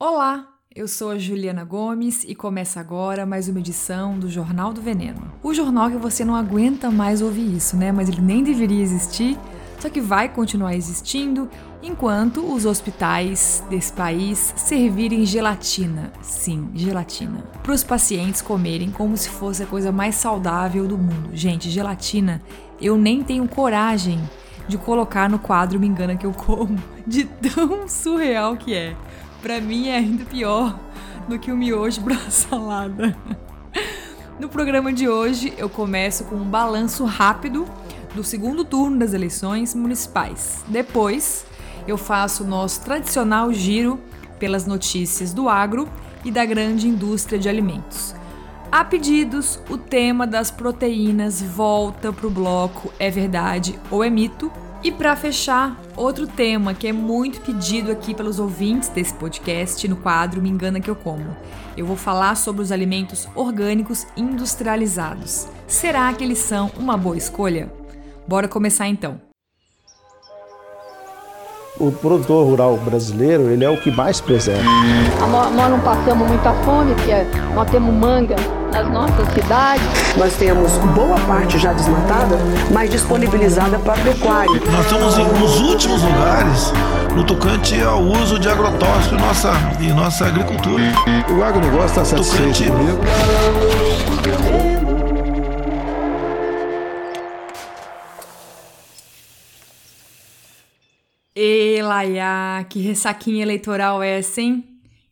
Olá, 0.00 0.46
eu 0.72 0.86
sou 0.86 1.10
a 1.10 1.18
Juliana 1.18 1.64
Gomes 1.64 2.22
e 2.22 2.32
começa 2.32 2.78
agora 2.78 3.26
mais 3.26 3.48
uma 3.48 3.58
edição 3.58 4.16
do 4.16 4.30
Jornal 4.30 4.72
do 4.72 4.80
Veneno. 4.80 5.32
O 5.42 5.52
jornal 5.52 5.90
que 5.90 5.96
você 5.96 6.24
não 6.24 6.36
aguenta 6.36 6.88
mais 6.88 7.20
ouvir 7.20 7.56
isso, 7.56 7.76
né? 7.76 7.90
Mas 7.90 8.08
ele 8.08 8.20
nem 8.20 8.44
deveria 8.44 8.80
existir, 8.80 9.36
só 9.80 9.90
que 9.90 10.00
vai 10.00 10.28
continuar 10.28 10.76
existindo 10.76 11.50
enquanto 11.82 12.48
os 12.48 12.64
hospitais 12.64 13.64
desse 13.68 13.92
país 13.92 14.54
servirem 14.56 15.26
gelatina, 15.26 16.12
sim, 16.22 16.70
gelatina, 16.76 17.42
para 17.60 17.72
os 17.72 17.82
pacientes 17.82 18.40
comerem 18.40 18.92
como 18.92 19.16
se 19.16 19.28
fosse 19.28 19.64
a 19.64 19.66
coisa 19.66 19.90
mais 19.90 20.14
saudável 20.14 20.86
do 20.86 20.96
mundo. 20.96 21.30
Gente, 21.32 21.68
gelatina, 21.68 22.40
eu 22.80 22.96
nem 22.96 23.24
tenho 23.24 23.48
coragem 23.48 24.20
de 24.68 24.78
colocar 24.78 25.28
no 25.28 25.40
quadro 25.40 25.80
Me 25.80 25.88
Engana 25.88 26.14
Que 26.14 26.24
Eu 26.26 26.32
Como, 26.32 26.78
de 27.04 27.24
tão 27.24 27.88
surreal 27.90 28.56
que 28.56 28.72
é. 28.72 28.94
Pra 29.42 29.60
mim 29.60 29.88
é 29.88 29.96
ainda 29.96 30.24
pior 30.24 30.78
do 31.28 31.38
que 31.38 31.52
o 31.52 31.56
miojo 31.56 32.02
pra 32.04 32.16
salada. 32.30 33.16
No 34.38 34.48
programa 34.48 34.92
de 34.92 35.08
hoje, 35.08 35.52
eu 35.56 35.68
começo 35.68 36.24
com 36.24 36.36
um 36.36 36.44
balanço 36.44 37.04
rápido 37.04 37.66
do 38.14 38.24
segundo 38.24 38.64
turno 38.64 38.98
das 38.98 39.12
eleições 39.12 39.74
municipais. 39.74 40.64
Depois, 40.68 41.44
eu 41.86 41.96
faço 41.96 42.44
o 42.44 42.46
nosso 42.46 42.82
tradicional 42.82 43.52
giro 43.52 44.00
pelas 44.38 44.66
notícias 44.66 45.32
do 45.32 45.48
agro 45.48 45.88
e 46.24 46.30
da 46.30 46.44
grande 46.44 46.88
indústria 46.88 47.38
de 47.38 47.48
alimentos. 47.48 48.14
A 48.70 48.84
pedidos, 48.84 49.58
o 49.70 49.78
tema 49.78 50.26
das 50.26 50.50
proteínas 50.50 51.40
volta 51.40 52.12
para 52.12 52.26
o 52.26 52.30
bloco 52.30 52.92
É 52.98 53.10
Verdade 53.10 53.78
ou 53.90 54.04
É 54.04 54.10
Mito, 54.10 54.52
e 54.82 54.92
para 54.92 55.16
fechar, 55.16 55.76
outro 55.96 56.26
tema 56.26 56.72
que 56.72 56.86
é 56.86 56.92
muito 56.92 57.40
pedido 57.40 57.90
aqui 57.90 58.14
pelos 58.14 58.38
ouvintes 58.38 58.88
desse 58.88 59.12
podcast 59.14 59.86
no 59.88 59.96
quadro 59.96 60.40
Me 60.40 60.48
Engana 60.48 60.80
Que 60.80 60.88
Eu 60.88 60.94
Como. 60.94 61.36
Eu 61.76 61.84
vou 61.84 61.96
falar 61.96 62.36
sobre 62.36 62.62
os 62.62 62.70
alimentos 62.70 63.28
orgânicos 63.34 64.06
industrializados. 64.16 65.48
Será 65.66 66.12
que 66.12 66.22
eles 66.22 66.38
são 66.38 66.70
uma 66.78 66.96
boa 66.96 67.16
escolha? 67.16 67.72
Bora 68.26 68.46
começar 68.46 68.86
então. 68.86 69.20
O 71.78 71.92
produtor 71.92 72.44
rural 72.44 72.76
brasileiro, 72.76 73.50
ele 73.50 73.64
é 73.64 73.70
o 73.70 73.80
que 73.80 73.90
mais 73.90 74.20
preserva. 74.20 74.64
Nós 75.30 75.70
não 75.70 75.80
passamos 75.80 76.28
muita 76.28 76.52
fome, 76.64 76.92
porque 76.94 77.12
nós 77.54 77.70
temos 77.70 77.94
manga 77.94 78.36
nas 78.72 78.90
nossas 78.90 79.28
cidades. 79.32 79.82
Nós 80.16 80.34
temos 80.36 80.72
boa 80.94 81.18
parte 81.20 81.58
já 81.58 81.72
desmatada, 81.72 82.38
mas 82.72 82.90
disponibilizada 82.90 83.78
para 83.78 84.00
pecuária. 84.02 84.60
Nós 84.70 84.84
estamos 84.84 85.16
nos 85.16 85.60
últimos 85.60 86.02
lugares 86.02 86.72
no 87.14 87.24
tocante 87.24 87.80
ao 87.82 88.02
uso 88.02 88.38
de 88.38 88.48
agrotóxico 88.48 89.14
em 89.14 89.18
nossa, 89.18 89.52
em 89.80 89.92
nossa 89.92 90.26
agricultura. 90.26 90.82
O 91.36 91.42
agronegócio 91.42 91.86
está 91.86 92.04
satisfeito 92.04 92.72
comigo. 92.72 92.98
E 101.40 101.80
Laia, 101.82 102.64
que 102.68 102.80
ressaquinha 102.80 103.42
eleitoral 103.42 104.02
é 104.02 104.18
essa, 104.18 104.40
hein? 104.40 104.64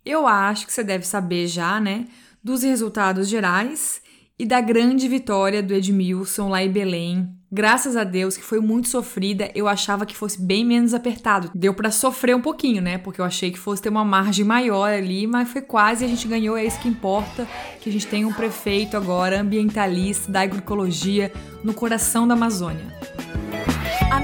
Eu 0.04 0.26
acho 0.26 0.66
que 0.66 0.72
você 0.72 0.82
deve 0.82 1.06
saber 1.06 1.46
já, 1.46 1.80
né? 1.80 2.06
Dos 2.46 2.62
resultados 2.62 3.28
gerais 3.28 4.00
e 4.38 4.46
da 4.46 4.60
grande 4.60 5.08
vitória 5.08 5.60
do 5.60 5.74
Edmilson 5.74 6.48
lá 6.48 6.62
em 6.62 6.70
Belém. 6.70 7.28
Graças 7.50 7.96
a 7.96 8.04
Deus 8.04 8.36
que 8.36 8.44
foi 8.44 8.60
muito 8.60 8.86
sofrida, 8.86 9.50
eu 9.52 9.66
achava 9.66 10.06
que 10.06 10.16
fosse 10.16 10.40
bem 10.40 10.64
menos 10.64 10.94
apertado. 10.94 11.50
Deu 11.52 11.74
para 11.74 11.90
sofrer 11.90 12.36
um 12.36 12.40
pouquinho, 12.40 12.80
né? 12.80 12.98
Porque 12.98 13.20
eu 13.20 13.24
achei 13.24 13.50
que 13.50 13.58
fosse 13.58 13.82
ter 13.82 13.88
uma 13.88 14.04
margem 14.04 14.44
maior 14.44 14.92
ali, 14.92 15.26
mas 15.26 15.50
foi 15.50 15.60
quase 15.60 16.04
a 16.04 16.08
gente 16.08 16.28
ganhou, 16.28 16.56
é 16.56 16.64
isso 16.64 16.78
que 16.78 16.88
importa, 16.88 17.48
que 17.80 17.90
a 17.90 17.92
gente 17.92 18.06
tem 18.06 18.24
um 18.24 18.32
prefeito 18.32 18.96
agora 18.96 19.40
ambientalista 19.40 20.30
da 20.30 20.42
agroecologia 20.42 21.32
no 21.64 21.74
coração 21.74 22.28
da 22.28 22.34
Amazônia. 22.34 22.86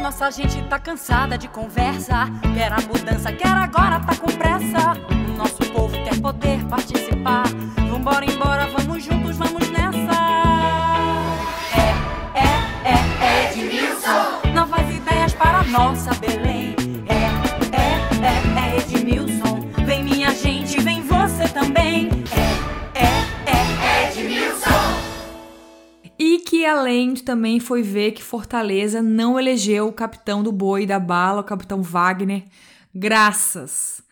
Nossa 0.03 0.33
gente 0.33 0.61
tá 0.65 0.81
cansada 0.81 1.39
de 1.39 1.47
conversa, 1.47 2.29
quer 2.55 2.73
a 2.73 2.81
mudança, 2.81 3.33
quer 3.33 3.47
agora 3.47 4.01
tá 4.01 4.17
com 4.17 4.27
pressa. 4.33 4.99
O 5.29 5.37
nosso 5.39 5.65
povo 5.73 5.93
quer 6.03 6.21
poder 6.21 6.59
participar. 6.65 7.45
Vambora, 7.89 8.25
embora, 8.25 8.67
vamos 8.67 9.05
juntos, 9.05 9.37
vamos 9.37 9.71
nessa. 9.71 10.19
É, 11.77 12.41
é, 12.41 12.91
é, 12.91 12.97
é 13.25 13.53
Edmilson. 13.53 14.53
Novas 14.53 14.91
ideias 14.91 15.33
para 15.35 15.63
nossa 15.63 16.13
Belém. 16.15 16.62
Além 26.73 27.15
também 27.15 27.61
foi 27.61 27.83
ver 27.83 28.13
que 28.13 28.23
Fortaleza 28.23 29.01
não 29.01 29.39
elegeu 29.39 29.89
o 29.89 29.93
capitão 29.93 30.43
do 30.43 30.51
boi 30.51 30.87
da 30.87 30.99
bala, 30.99 31.41
o 31.41 31.45
capitão 31.45 31.83
Wagner, 31.83 32.45
graças 32.95 34.03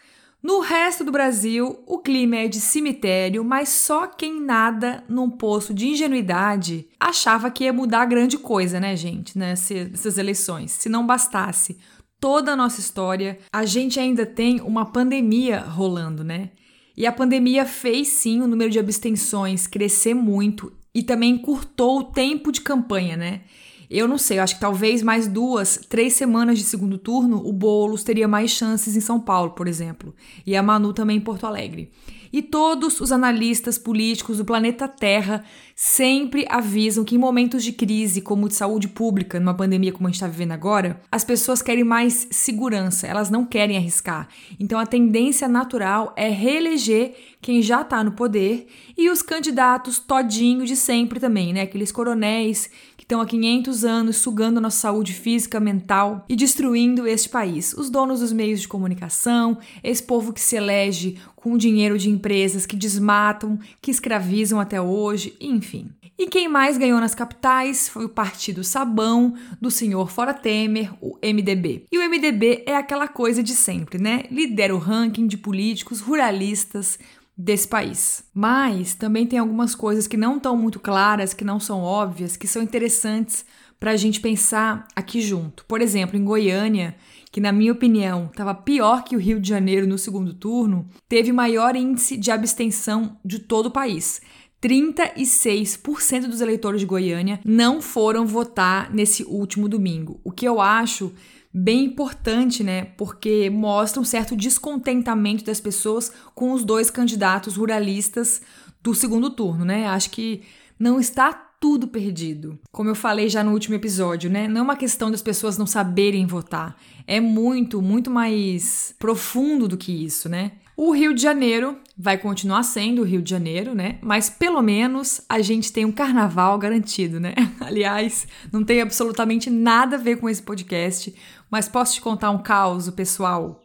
no 0.42 0.60
resto 0.60 1.04
do 1.04 1.12
Brasil, 1.12 1.82
o 1.86 1.98
clima 1.98 2.36
é 2.36 2.48
de 2.48 2.62
cemitério, 2.62 3.44
mas 3.44 3.68
só 3.68 4.06
quem 4.06 4.40
nada 4.40 5.04
num 5.06 5.28
poço 5.28 5.74
de 5.74 5.86
ingenuidade 5.86 6.88
achava 6.98 7.50
que 7.50 7.64
ia 7.64 7.74
mudar 7.74 8.06
grande 8.06 8.38
coisa, 8.38 8.80
né, 8.80 8.96
gente, 8.96 9.36
nessas 9.36 10.16
eleições. 10.16 10.70
Se 10.70 10.88
não 10.88 11.06
bastasse 11.06 11.78
toda 12.18 12.52
a 12.52 12.56
nossa 12.56 12.80
história, 12.80 13.38
a 13.52 13.66
gente 13.66 14.00
ainda 14.00 14.24
tem 14.24 14.62
uma 14.62 14.86
pandemia 14.86 15.60
rolando, 15.60 16.24
né? 16.24 16.50
E 16.96 17.06
a 17.06 17.12
pandemia 17.12 17.66
fez 17.66 18.08
sim 18.08 18.40
o 18.40 18.46
número 18.46 18.70
de 18.70 18.78
abstenções 18.78 19.66
crescer 19.66 20.14
muito 20.14 20.72
e 20.94 21.02
também 21.02 21.32
encurtou 21.32 22.00
o 22.00 22.04
tempo 22.04 22.50
de 22.50 22.60
campanha, 22.60 23.16
né? 23.16 23.42
Eu 23.90 24.06
não 24.06 24.16
sei, 24.16 24.38
eu 24.38 24.42
acho 24.44 24.54
que 24.54 24.60
talvez 24.60 25.02
mais 25.02 25.26
duas, 25.26 25.80
três 25.88 26.12
semanas 26.12 26.58
de 26.58 26.64
segundo 26.64 26.96
turno, 26.96 27.44
o 27.44 27.52
Boulos 27.52 28.04
teria 28.04 28.28
mais 28.28 28.52
chances 28.52 28.96
em 28.96 29.00
São 29.00 29.18
Paulo, 29.18 29.50
por 29.50 29.66
exemplo, 29.66 30.14
e 30.46 30.54
a 30.54 30.62
Manu 30.62 30.92
também 30.92 31.16
em 31.16 31.20
Porto 31.20 31.44
Alegre. 31.44 31.90
E 32.32 32.42
todos 32.42 33.00
os 33.00 33.10
analistas 33.10 33.76
políticos 33.76 34.36
do 34.38 34.44
planeta 34.44 34.86
Terra 34.86 35.44
sempre 35.74 36.46
avisam 36.48 37.04
que 37.04 37.14
em 37.14 37.18
momentos 37.18 37.64
de 37.64 37.72
crise, 37.72 38.20
como 38.20 38.48
de 38.48 38.54
saúde 38.54 38.86
pública, 38.86 39.40
numa 39.40 39.54
pandemia 39.54 39.92
como 39.92 40.06
a 40.06 40.10
gente 40.10 40.16
está 40.16 40.28
vivendo 40.28 40.52
agora, 40.52 41.00
as 41.10 41.24
pessoas 41.24 41.62
querem 41.62 41.82
mais 41.82 42.28
segurança, 42.30 43.06
elas 43.06 43.30
não 43.30 43.44
querem 43.44 43.76
arriscar. 43.76 44.28
Então 44.58 44.78
a 44.78 44.86
tendência 44.86 45.48
natural 45.48 46.12
é 46.16 46.28
reeleger 46.28 47.14
quem 47.40 47.62
já 47.62 47.80
está 47.80 48.04
no 48.04 48.12
poder 48.12 48.68
e 48.96 49.08
os 49.08 49.22
candidatos 49.22 49.98
todinho 49.98 50.66
de 50.66 50.76
sempre 50.76 51.18
também, 51.18 51.52
né? 51.52 51.62
Aqueles 51.62 51.90
coronéis 51.90 52.70
estão 53.10 53.20
há 53.20 53.26
500 53.26 53.84
anos 53.84 54.16
sugando 54.18 54.60
nossa 54.60 54.78
saúde 54.78 55.12
física, 55.12 55.58
mental 55.58 56.24
e 56.28 56.36
destruindo 56.36 57.08
este 57.08 57.28
país. 57.28 57.72
Os 57.72 57.90
donos 57.90 58.20
dos 58.20 58.32
meios 58.32 58.60
de 58.60 58.68
comunicação, 58.68 59.58
esse 59.82 60.00
povo 60.00 60.32
que 60.32 60.40
se 60.40 60.54
elege 60.54 61.18
com 61.34 61.54
o 61.54 61.58
dinheiro 61.58 61.98
de 61.98 62.08
empresas 62.08 62.66
que 62.66 62.76
desmatam, 62.76 63.58
que 63.82 63.90
escravizam 63.90 64.60
até 64.60 64.80
hoje, 64.80 65.34
enfim. 65.40 65.90
E 66.16 66.28
quem 66.28 66.48
mais 66.48 66.78
ganhou 66.78 67.00
nas 67.00 67.14
capitais 67.14 67.88
foi 67.88 68.04
o 68.04 68.08
Partido 68.08 68.62
Sabão 68.62 69.34
do 69.60 69.72
senhor 69.72 70.08
Fora 70.08 70.34
Temer, 70.34 70.92
o 71.00 71.16
MDB. 71.20 71.86
E 71.90 71.98
o 71.98 72.08
MDB 72.08 72.62
é 72.64 72.76
aquela 72.76 73.08
coisa 73.08 73.42
de 73.42 73.54
sempre, 73.54 73.98
né? 73.98 74.24
Lidera 74.30 74.74
o 74.74 74.78
ranking 74.78 75.26
de 75.26 75.36
políticos 75.36 76.00
ruralistas 76.00 76.96
desse 77.42 77.66
país. 77.66 78.22
Mas 78.34 78.94
também 78.94 79.26
tem 79.26 79.38
algumas 79.38 79.74
coisas 79.74 80.06
que 80.06 80.16
não 80.16 80.36
estão 80.36 80.56
muito 80.56 80.78
claras, 80.78 81.32
que 81.32 81.44
não 81.44 81.58
são 81.58 81.80
óbvias, 81.80 82.36
que 82.36 82.46
são 82.46 82.62
interessantes 82.62 83.44
para 83.78 83.92
a 83.92 83.96
gente 83.96 84.20
pensar 84.20 84.86
aqui 84.94 85.22
junto. 85.22 85.64
Por 85.64 85.80
exemplo, 85.80 86.16
em 86.16 86.24
Goiânia, 86.24 86.94
que 87.32 87.40
na 87.40 87.50
minha 87.50 87.72
opinião 87.72 88.26
estava 88.26 88.54
pior 88.54 89.02
que 89.04 89.16
o 89.16 89.18
Rio 89.18 89.40
de 89.40 89.48
Janeiro 89.48 89.86
no 89.86 89.96
segundo 89.96 90.34
turno, 90.34 90.86
teve 91.08 91.32
maior 91.32 91.74
índice 91.74 92.16
de 92.16 92.30
abstenção 92.30 93.16
de 93.24 93.38
todo 93.38 93.66
o 93.66 93.70
país. 93.70 94.20
36% 94.62 96.26
dos 96.26 96.42
eleitores 96.42 96.80
de 96.80 96.86
Goiânia 96.86 97.40
não 97.42 97.80
foram 97.80 98.26
votar 98.26 98.92
nesse 98.92 99.24
último 99.24 99.66
domingo, 99.66 100.20
o 100.22 100.30
que 100.30 100.46
eu 100.46 100.60
acho 100.60 101.14
bem 101.52 101.84
importante, 101.84 102.62
né? 102.62 102.84
Porque 102.96 103.50
mostra 103.50 104.00
um 104.00 104.04
certo 104.04 104.36
descontentamento 104.36 105.44
das 105.44 105.60
pessoas 105.60 106.12
com 106.34 106.52
os 106.52 106.64
dois 106.64 106.90
candidatos 106.90 107.56
ruralistas 107.56 108.40
do 108.82 108.94
segundo 108.94 109.30
turno, 109.30 109.64
né? 109.64 109.86
Acho 109.86 110.10
que 110.10 110.42
não 110.78 110.98
está 110.98 111.32
tudo 111.60 111.86
perdido. 111.86 112.58
Como 112.72 112.88
eu 112.88 112.94
falei 112.94 113.28
já 113.28 113.44
no 113.44 113.52
último 113.52 113.74
episódio, 113.74 114.30
né? 114.30 114.48
Não 114.48 114.60
é 114.60 114.62
uma 114.62 114.76
questão 114.76 115.10
das 115.10 115.20
pessoas 115.20 115.58
não 115.58 115.66
saberem 115.66 116.24
votar. 116.24 116.74
É 117.06 117.20
muito, 117.20 117.82
muito 117.82 118.10
mais 118.10 118.94
profundo 118.98 119.68
do 119.68 119.76
que 119.76 119.92
isso, 119.92 120.28
né? 120.28 120.52
O 120.82 120.92
Rio 120.92 121.12
de 121.12 121.20
Janeiro 121.20 121.78
vai 121.94 122.16
continuar 122.16 122.62
sendo 122.62 123.02
o 123.02 123.04
Rio 123.04 123.20
de 123.20 123.28
Janeiro, 123.28 123.74
né? 123.74 123.98
Mas 124.00 124.30
pelo 124.30 124.62
menos 124.62 125.20
a 125.28 125.42
gente 125.42 125.70
tem 125.70 125.84
um 125.84 125.92
carnaval 125.92 126.58
garantido, 126.58 127.20
né? 127.20 127.34
Aliás, 127.60 128.26
não 128.50 128.64
tem 128.64 128.80
absolutamente 128.80 129.50
nada 129.50 129.96
a 129.96 129.98
ver 129.98 130.16
com 130.16 130.26
esse 130.26 130.42
podcast, 130.42 131.14
mas 131.50 131.68
posso 131.68 131.92
te 131.92 132.00
contar 132.00 132.30
um 132.30 132.42
caos, 132.42 132.88
pessoal? 132.88 133.62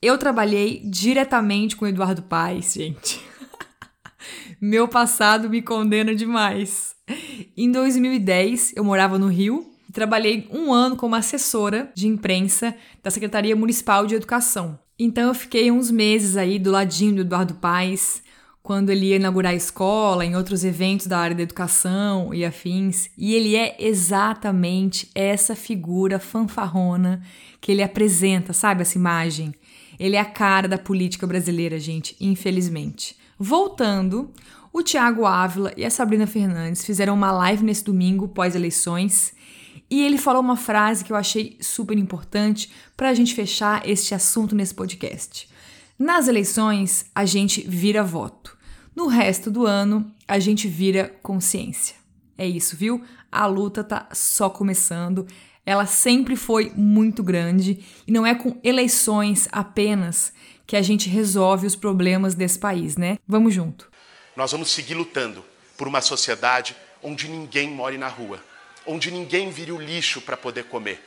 Eu 0.00 0.16
trabalhei 0.16 0.80
diretamente 0.84 1.74
com 1.74 1.84
o 1.84 1.88
Eduardo 1.88 2.22
Paes, 2.22 2.74
gente. 2.74 3.20
Meu 4.62 4.86
passado 4.86 5.50
me 5.50 5.62
condena 5.62 6.14
demais. 6.14 6.94
Em 7.56 7.72
2010, 7.72 8.74
eu 8.76 8.84
morava 8.84 9.18
no 9.18 9.26
Rio 9.26 9.68
e 9.88 9.92
trabalhei 9.92 10.48
um 10.48 10.72
ano 10.72 10.94
como 10.94 11.16
assessora 11.16 11.90
de 11.92 12.06
imprensa 12.06 12.72
da 13.02 13.10
Secretaria 13.10 13.56
Municipal 13.56 14.06
de 14.06 14.14
Educação. 14.14 14.78
Então 15.04 15.26
eu 15.26 15.34
fiquei 15.34 15.68
uns 15.68 15.90
meses 15.90 16.36
aí 16.36 16.60
do 16.60 16.70
ladinho 16.70 17.16
do 17.16 17.20
Eduardo 17.22 17.54
Paes, 17.54 18.22
quando 18.62 18.90
ele 18.90 19.06
ia 19.06 19.16
inaugurar 19.16 19.52
a 19.52 19.56
escola, 19.56 20.24
em 20.24 20.36
outros 20.36 20.62
eventos 20.62 21.08
da 21.08 21.18
área 21.18 21.34
da 21.34 21.42
educação 21.42 22.32
e 22.32 22.44
afins, 22.44 23.10
e 23.18 23.34
ele 23.34 23.56
é 23.56 23.74
exatamente 23.80 25.10
essa 25.12 25.56
figura 25.56 26.20
fanfarrona 26.20 27.20
que 27.60 27.72
ele 27.72 27.82
apresenta, 27.82 28.52
sabe 28.52 28.82
essa 28.82 28.96
imagem? 28.96 29.52
Ele 29.98 30.14
é 30.14 30.20
a 30.20 30.24
cara 30.24 30.68
da 30.68 30.78
política 30.78 31.26
brasileira, 31.26 31.80
gente, 31.80 32.14
infelizmente. 32.20 33.16
Voltando, 33.36 34.30
o 34.72 34.84
Tiago 34.84 35.26
Ávila 35.26 35.72
e 35.76 35.84
a 35.84 35.90
Sabrina 35.90 36.28
Fernandes 36.28 36.84
fizeram 36.84 37.14
uma 37.14 37.32
live 37.32 37.64
nesse 37.64 37.82
domingo 37.82 38.28
pós-eleições 38.28 39.34
e 39.92 40.00
ele 40.00 40.16
falou 40.16 40.40
uma 40.40 40.56
frase 40.56 41.04
que 41.04 41.12
eu 41.12 41.16
achei 41.16 41.58
super 41.60 41.98
importante 41.98 42.72
para 42.96 43.10
a 43.10 43.14
gente 43.14 43.34
fechar 43.34 43.86
este 43.86 44.14
assunto 44.14 44.54
nesse 44.54 44.74
podcast. 44.74 45.46
Nas 45.98 46.28
eleições, 46.28 47.04
a 47.14 47.26
gente 47.26 47.60
vira 47.68 48.02
voto. 48.02 48.56
No 48.96 49.06
resto 49.06 49.50
do 49.50 49.66
ano, 49.66 50.10
a 50.26 50.38
gente 50.38 50.66
vira 50.66 51.14
consciência. 51.22 51.94
É 52.38 52.46
isso, 52.46 52.74
viu? 52.74 53.04
A 53.30 53.44
luta 53.44 53.84
tá 53.84 54.08
só 54.14 54.48
começando. 54.48 55.26
Ela 55.66 55.84
sempre 55.84 56.36
foi 56.36 56.72
muito 56.74 57.22
grande 57.22 57.84
e 58.06 58.12
não 58.12 58.26
é 58.26 58.34
com 58.34 58.58
eleições 58.64 59.46
apenas 59.52 60.32
que 60.66 60.74
a 60.74 60.80
gente 60.80 61.10
resolve 61.10 61.66
os 61.66 61.76
problemas 61.76 62.34
desse 62.34 62.58
país, 62.58 62.96
né? 62.96 63.18
Vamos 63.28 63.52
junto. 63.52 63.90
Nós 64.34 64.52
vamos 64.52 64.70
seguir 64.70 64.94
lutando 64.94 65.44
por 65.76 65.86
uma 65.86 66.00
sociedade 66.00 66.74
onde 67.02 67.28
ninguém 67.28 67.70
more 67.70 67.98
na 67.98 68.08
rua 68.08 68.40
onde 68.86 69.10
ninguém 69.10 69.50
vire 69.50 69.72
o 69.72 69.80
lixo 69.80 70.20
para 70.20 70.36
poder 70.36 70.64
comer. 70.64 71.02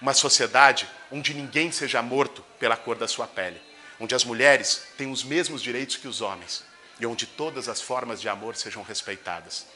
Uma 0.00 0.14
sociedade 0.14 0.88
onde 1.10 1.32
ninguém 1.34 1.70
seja 1.70 2.02
morto 2.02 2.44
pela 2.58 2.76
cor 2.76 2.96
da 2.96 3.06
sua 3.06 3.26
pele. 3.26 3.60
Onde 4.00 4.14
as 4.14 4.24
mulheres 4.24 4.88
têm 4.96 5.10
os 5.10 5.22
mesmos 5.22 5.62
direitos 5.62 5.96
que 5.96 6.08
os 6.08 6.20
homens. 6.20 6.64
E 6.98 7.06
onde 7.06 7.26
todas 7.26 7.68
as 7.68 7.80
formas 7.80 8.20
de 8.20 8.28
amor 8.28 8.56
sejam 8.56 8.82
respeitadas. 8.82 9.66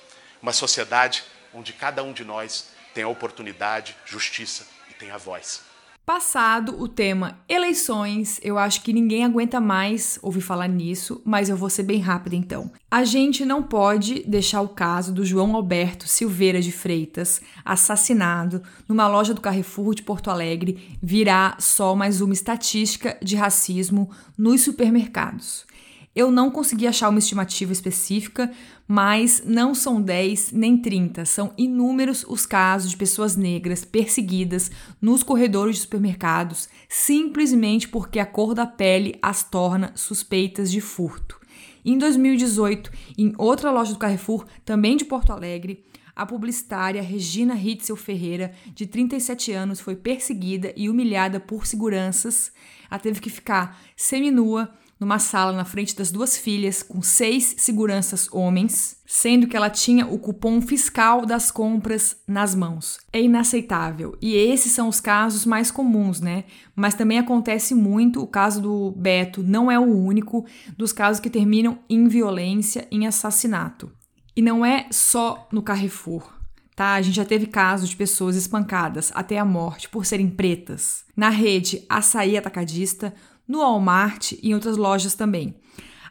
Uma 0.43 0.53
sociedade 0.53 1.25
onde 1.55 1.73
cada 1.73 2.03
um 2.03 2.13
de 2.13 2.25
nós 2.25 2.71
tenha 2.93 3.09
oportunidade, 3.09 3.97
justiça 4.05 4.67
e 4.91 4.95
tenha 4.95 5.17
voz. 5.17 5.63
Passado 6.07 6.81
o 6.81 6.87
tema 6.87 7.41
eleições, 7.49 8.39
eu 8.41 8.57
acho 8.57 8.81
que 8.85 8.93
ninguém 8.93 9.25
aguenta 9.25 9.61
mais 9.61 10.21
ouvir 10.23 10.41
falar 10.41 10.69
nisso, 10.69 11.21
mas 11.25 11.49
eu 11.49 11.57
vou 11.57 11.69
ser 11.69 11.83
bem 11.83 11.99
rápida 11.99 12.37
então. 12.37 12.71
A 12.89 13.03
gente 13.03 13.45
não 13.45 13.61
pode 13.61 14.23
deixar 14.23 14.61
o 14.61 14.69
caso 14.69 15.13
do 15.13 15.25
João 15.25 15.57
Alberto 15.57 16.07
Silveira 16.07 16.63
de 16.63 16.71
Freitas, 16.71 17.41
assassinado 17.65 18.63
numa 18.89 19.09
loja 19.09 19.35
do 19.35 19.41
Carrefour 19.41 19.97
de 19.97 20.05
Porto 20.05 20.31
Alegre, 20.31 20.97
virar 21.03 21.61
só 21.61 21.97
mais 21.97 22.21
uma 22.21 22.33
estatística 22.33 23.19
de 23.21 23.35
racismo 23.35 24.09
nos 24.39 24.61
supermercados. 24.61 25.67
Eu 26.17 26.31
não 26.31 26.51
consegui 26.51 26.87
achar 26.87 27.11
uma 27.11 27.19
estimativa 27.19 27.75
específica, 27.75 28.51
mas 28.89 29.43
não 29.45 29.75
são 29.75 30.01
10 30.01 30.53
nem 30.53 30.79
30, 30.79 31.27
são 31.27 31.53
inúmeros 31.59 32.25
os 32.27 32.47
casos 32.47 32.91
de 32.91 32.97
pessoas 32.97 33.37
negras 33.37 33.85
perseguidas 33.85 34.71
nos 34.99 35.23
corredores 35.23 35.77
de 35.77 35.83
supermercados 35.83 36.71
simplesmente 36.89 37.87
porque 37.87 38.19
a 38.19 38.25
cor 38.25 38.55
da 38.55 38.65
pele 38.65 39.19
as 39.21 39.43
torna 39.43 39.93
suspeitas 39.95 40.73
de 40.73 40.81
furto. 40.81 41.39
Em 41.85 41.99
2018, 41.99 42.91
em 43.19 43.35
outra 43.37 43.71
loja 43.71 43.93
do 43.93 43.99
Carrefour, 43.99 44.47
também 44.65 44.97
de 44.97 45.05
Porto 45.05 45.35
Alegre, 45.35 45.85
a 46.17 46.25
publicitária 46.25 47.03
Regina 47.03 47.53
Ritzel 47.53 47.95
Ferreira, 47.95 48.55
de 48.75 48.87
37 48.87 49.53
anos, 49.53 49.81
foi 49.81 49.95
perseguida 49.95 50.73
e 50.75 50.89
humilhada 50.89 51.39
por 51.39 51.67
seguranças. 51.67 52.51
Ela 52.91 52.99
teve 52.99 53.21
que 53.21 53.29
ficar 53.29 53.79
seminua 53.95 54.73
numa 54.99 55.19
sala 55.19 55.53
na 55.53 55.65
frente 55.65 55.95
das 55.95 56.11
duas 56.11 56.37
filhas, 56.37 56.83
com 56.83 57.03
seis 57.03 57.55
seguranças 57.59 58.29
homens, 58.33 58.97
sendo 59.07 59.47
que 59.47 59.57
ela 59.57 59.69
tinha 59.69 60.07
o 60.07 60.19
cupom 60.19 60.61
fiscal 60.61 61.27
das 61.27 61.51
compras 61.51 62.17
nas 62.27 62.55
mãos. 62.55 62.99
É 63.13 63.21
inaceitável. 63.21 64.17
E 64.21 64.35
esses 64.35 64.73
são 64.73 64.89
os 64.89 65.01
casos 65.01 65.45
mais 65.45 65.71
comuns, 65.71 66.21
né? 66.21 66.45
Mas 66.75 66.95
também 66.95 67.19
acontece 67.19 67.75
muito, 67.75 68.23
o 68.23 68.27
caso 68.27 68.61
do 68.61 68.93
Beto 68.93 69.43
não 69.43 69.71
é 69.71 69.79
o 69.79 69.85
único, 69.85 70.47
dos 70.77 70.93
casos 70.93 71.21
que 71.21 71.31
terminam 71.31 71.79
em 71.89 72.09
violência, 72.09 72.89
em 72.91 73.07
assassinato. 73.07 73.93
E 74.35 74.43
não 74.43 74.65
é 74.65 74.87
só 74.91 75.49
no 75.53 75.63
Carrefour. 75.63 76.37
Tá? 76.75 76.93
A 76.93 77.01
gente 77.01 77.15
já 77.15 77.25
teve 77.25 77.47
casos 77.47 77.89
de 77.89 77.97
pessoas 77.97 78.37
espancadas 78.37 79.11
até 79.15 79.39
a 79.39 79.47
morte 79.47 79.89
por 79.89 80.05
serem 80.05 80.29
pretas. 80.29 81.07
Na 81.17 81.31
rede 81.31 81.83
Açaí 81.89 82.37
Atacadista, 82.37 83.15
no 83.47 83.59
Walmart 83.59 84.33
e 84.33 84.51
em 84.51 84.55
outras 84.55 84.77
lojas 84.77 85.15
também. 85.15 85.55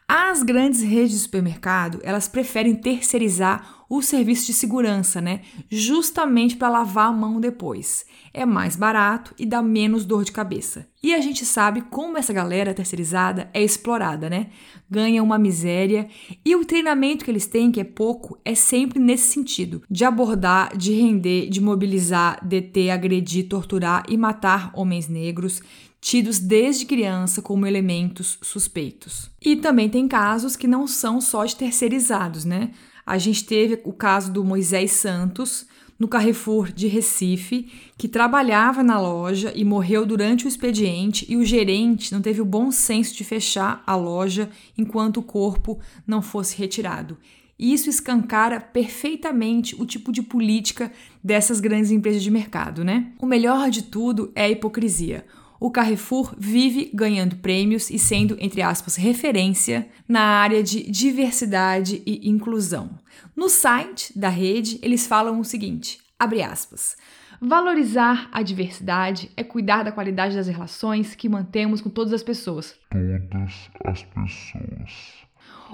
As 0.07 0.43
grandes 0.43 0.81
redes 0.81 1.11
de 1.11 1.19
supermercado, 1.19 1.99
elas 2.03 2.27
preferem 2.27 2.75
terceirizar 2.75 3.85
o 3.89 4.01
serviço 4.01 4.45
de 4.45 4.53
segurança, 4.53 5.21
né? 5.21 5.41
Justamente 5.69 6.55
para 6.55 6.69
lavar 6.69 7.07
a 7.07 7.11
mão 7.11 7.39
depois. 7.39 8.05
É 8.33 8.45
mais 8.45 8.75
barato 8.75 9.33
e 9.37 9.45
dá 9.45 9.61
menos 9.61 10.05
dor 10.05 10.23
de 10.23 10.31
cabeça. 10.31 10.87
E 11.01 11.13
a 11.13 11.21
gente 11.21 11.45
sabe 11.45 11.81
como 11.81 12.17
essa 12.17 12.33
galera 12.33 12.73
terceirizada 12.73 13.49
é 13.53 13.63
explorada, 13.63 14.29
né? 14.29 14.47
Ganha 14.89 15.23
uma 15.23 15.37
miséria 15.37 16.07
e 16.43 16.55
o 16.55 16.65
treinamento 16.65 17.23
que 17.23 17.31
eles 17.31 17.45
têm, 17.47 17.71
que 17.71 17.79
é 17.79 17.83
pouco, 17.83 18.39
é 18.43 18.55
sempre 18.55 18.99
nesse 18.99 19.31
sentido: 19.31 19.83
de 19.89 20.03
abordar, 20.03 20.75
de 20.75 20.93
render, 20.93 21.49
de 21.49 21.61
mobilizar, 21.61 22.45
deter, 22.45 22.89
agredir, 22.89 23.47
torturar 23.47 24.03
e 24.09 24.17
matar 24.17 24.71
homens 24.73 25.07
negros 25.07 25.61
tidos 26.05 26.37
desde 26.37 26.85
criança 26.85 27.41
como 27.41 27.65
elementos 27.65 28.37
suspeitos. 28.39 29.31
E 29.43 29.55
também 29.55 29.89
tem 29.89 30.07
casos 30.07 30.55
que 30.55 30.67
não 30.67 30.85
são 30.85 31.19
só 31.19 31.43
de 31.45 31.55
terceirizados, 31.55 32.45
né? 32.45 32.69
A 33.03 33.17
gente 33.17 33.43
teve 33.43 33.81
o 33.83 33.91
caso 33.91 34.31
do 34.31 34.43
Moisés 34.43 34.91
Santos, 34.91 35.65
no 35.97 36.07
Carrefour 36.07 36.71
de 36.71 36.85
Recife, 36.85 37.71
que 37.97 38.07
trabalhava 38.07 38.83
na 38.83 39.01
loja 39.01 39.51
e 39.55 39.65
morreu 39.65 40.05
durante 40.05 40.45
o 40.45 40.47
expediente, 40.47 41.25
e 41.27 41.37
o 41.37 41.43
gerente 41.43 42.13
não 42.13 42.21
teve 42.21 42.39
o 42.39 42.45
bom 42.45 42.69
senso 42.69 43.15
de 43.15 43.23
fechar 43.23 43.81
a 43.83 43.95
loja 43.95 44.51
enquanto 44.77 45.17
o 45.17 45.23
corpo 45.23 45.79
não 46.05 46.21
fosse 46.21 46.55
retirado. 46.55 47.17
Isso 47.57 47.89
escancara 47.89 48.61
perfeitamente 48.61 49.73
o 49.81 49.87
tipo 49.87 50.11
de 50.11 50.21
política 50.21 50.91
dessas 51.23 51.59
grandes 51.59 51.89
empresas 51.89 52.21
de 52.21 52.29
mercado, 52.29 52.83
né? 52.83 53.11
O 53.19 53.25
melhor 53.25 53.71
de 53.71 53.81
tudo 53.81 54.31
é 54.35 54.43
a 54.43 54.49
hipocrisia 54.51 55.25
o 55.59 55.71
Carrefour 55.71 56.33
vive 56.37 56.91
ganhando 56.93 57.37
prêmios 57.37 57.89
e 57.89 57.97
sendo, 57.97 58.35
entre 58.39 58.61
aspas, 58.61 58.95
referência 58.95 59.87
na 60.07 60.21
área 60.21 60.61
de 60.61 60.89
diversidade 60.89 62.01
e 62.05 62.29
inclusão. 62.29 62.89
No 63.35 63.49
site 63.49 64.17
da 64.17 64.29
rede, 64.29 64.79
eles 64.81 65.07
falam 65.07 65.39
o 65.39 65.45
seguinte: 65.45 65.99
abre 66.19 66.41
aspas. 66.41 66.97
Valorizar 67.41 68.29
a 68.31 68.41
diversidade 68.41 69.29
é 69.35 69.43
cuidar 69.43 69.83
da 69.83 69.91
qualidade 69.91 70.35
das 70.35 70.47
relações 70.47 71.15
que 71.15 71.27
mantemos 71.27 71.81
com 71.81 71.89
todas 71.89 72.13
as 72.13 72.23
pessoas. 72.23 72.75
Todas 72.89 73.69
as 73.85 74.03
pessoas. 74.03 75.25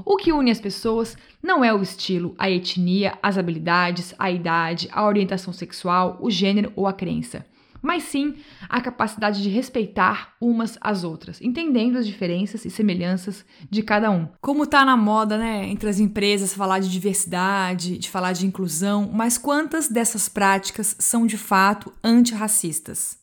O 0.04 0.18
que 0.18 0.32
une 0.32 0.50
as 0.50 0.60
pessoas 0.60 1.18
não 1.44 1.64
é 1.64 1.74
o 1.74 1.82
estilo, 1.82 2.34
a 2.38 2.50
etnia, 2.50 3.18
as 3.22 3.38
habilidades, 3.38 4.16
a 4.18 4.32
idade, 4.32 4.90
a 4.92 5.06
orientação 5.06 5.54
sexual, 5.54 6.18
o 6.22 6.32
gênero 6.32 6.72
ou 6.76 6.88
a 6.88 6.94
crença 6.94 7.46
mas 7.82 8.04
sim 8.04 8.36
a 8.70 8.80
capacidade 8.82 9.42
de 9.42 9.50
respeitar 9.50 10.34
umas 10.40 10.78
às 10.82 11.04
outras, 11.04 11.42
entendendo 11.42 11.98
as 11.98 12.06
diferenças 12.06 12.64
e 12.66 12.70
semelhanças 12.70 13.46
de 13.70 13.82
cada 13.82 14.12
um. 14.12 14.28
Como 14.40 14.68
tá 14.68 14.86
na 14.86 14.96
moda, 14.96 15.38
né, 15.38 15.68
entre 15.68 15.90
as 15.90 16.00
empresas 16.00 16.54
falar 16.54 16.80
de 16.80 16.90
diversidade, 16.90 17.98
de 17.98 18.10
falar 18.10 18.34
de 18.34 18.46
inclusão, 18.46 19.10
mas 19.14 19.38
quantas 19.38 19.88
dessas 19.88 20.30
práticas 20.30 20.96
são 21.00 21.26
de 21.26 21.38
fato 21.38 21.92
antirracistas? 22.04 23.20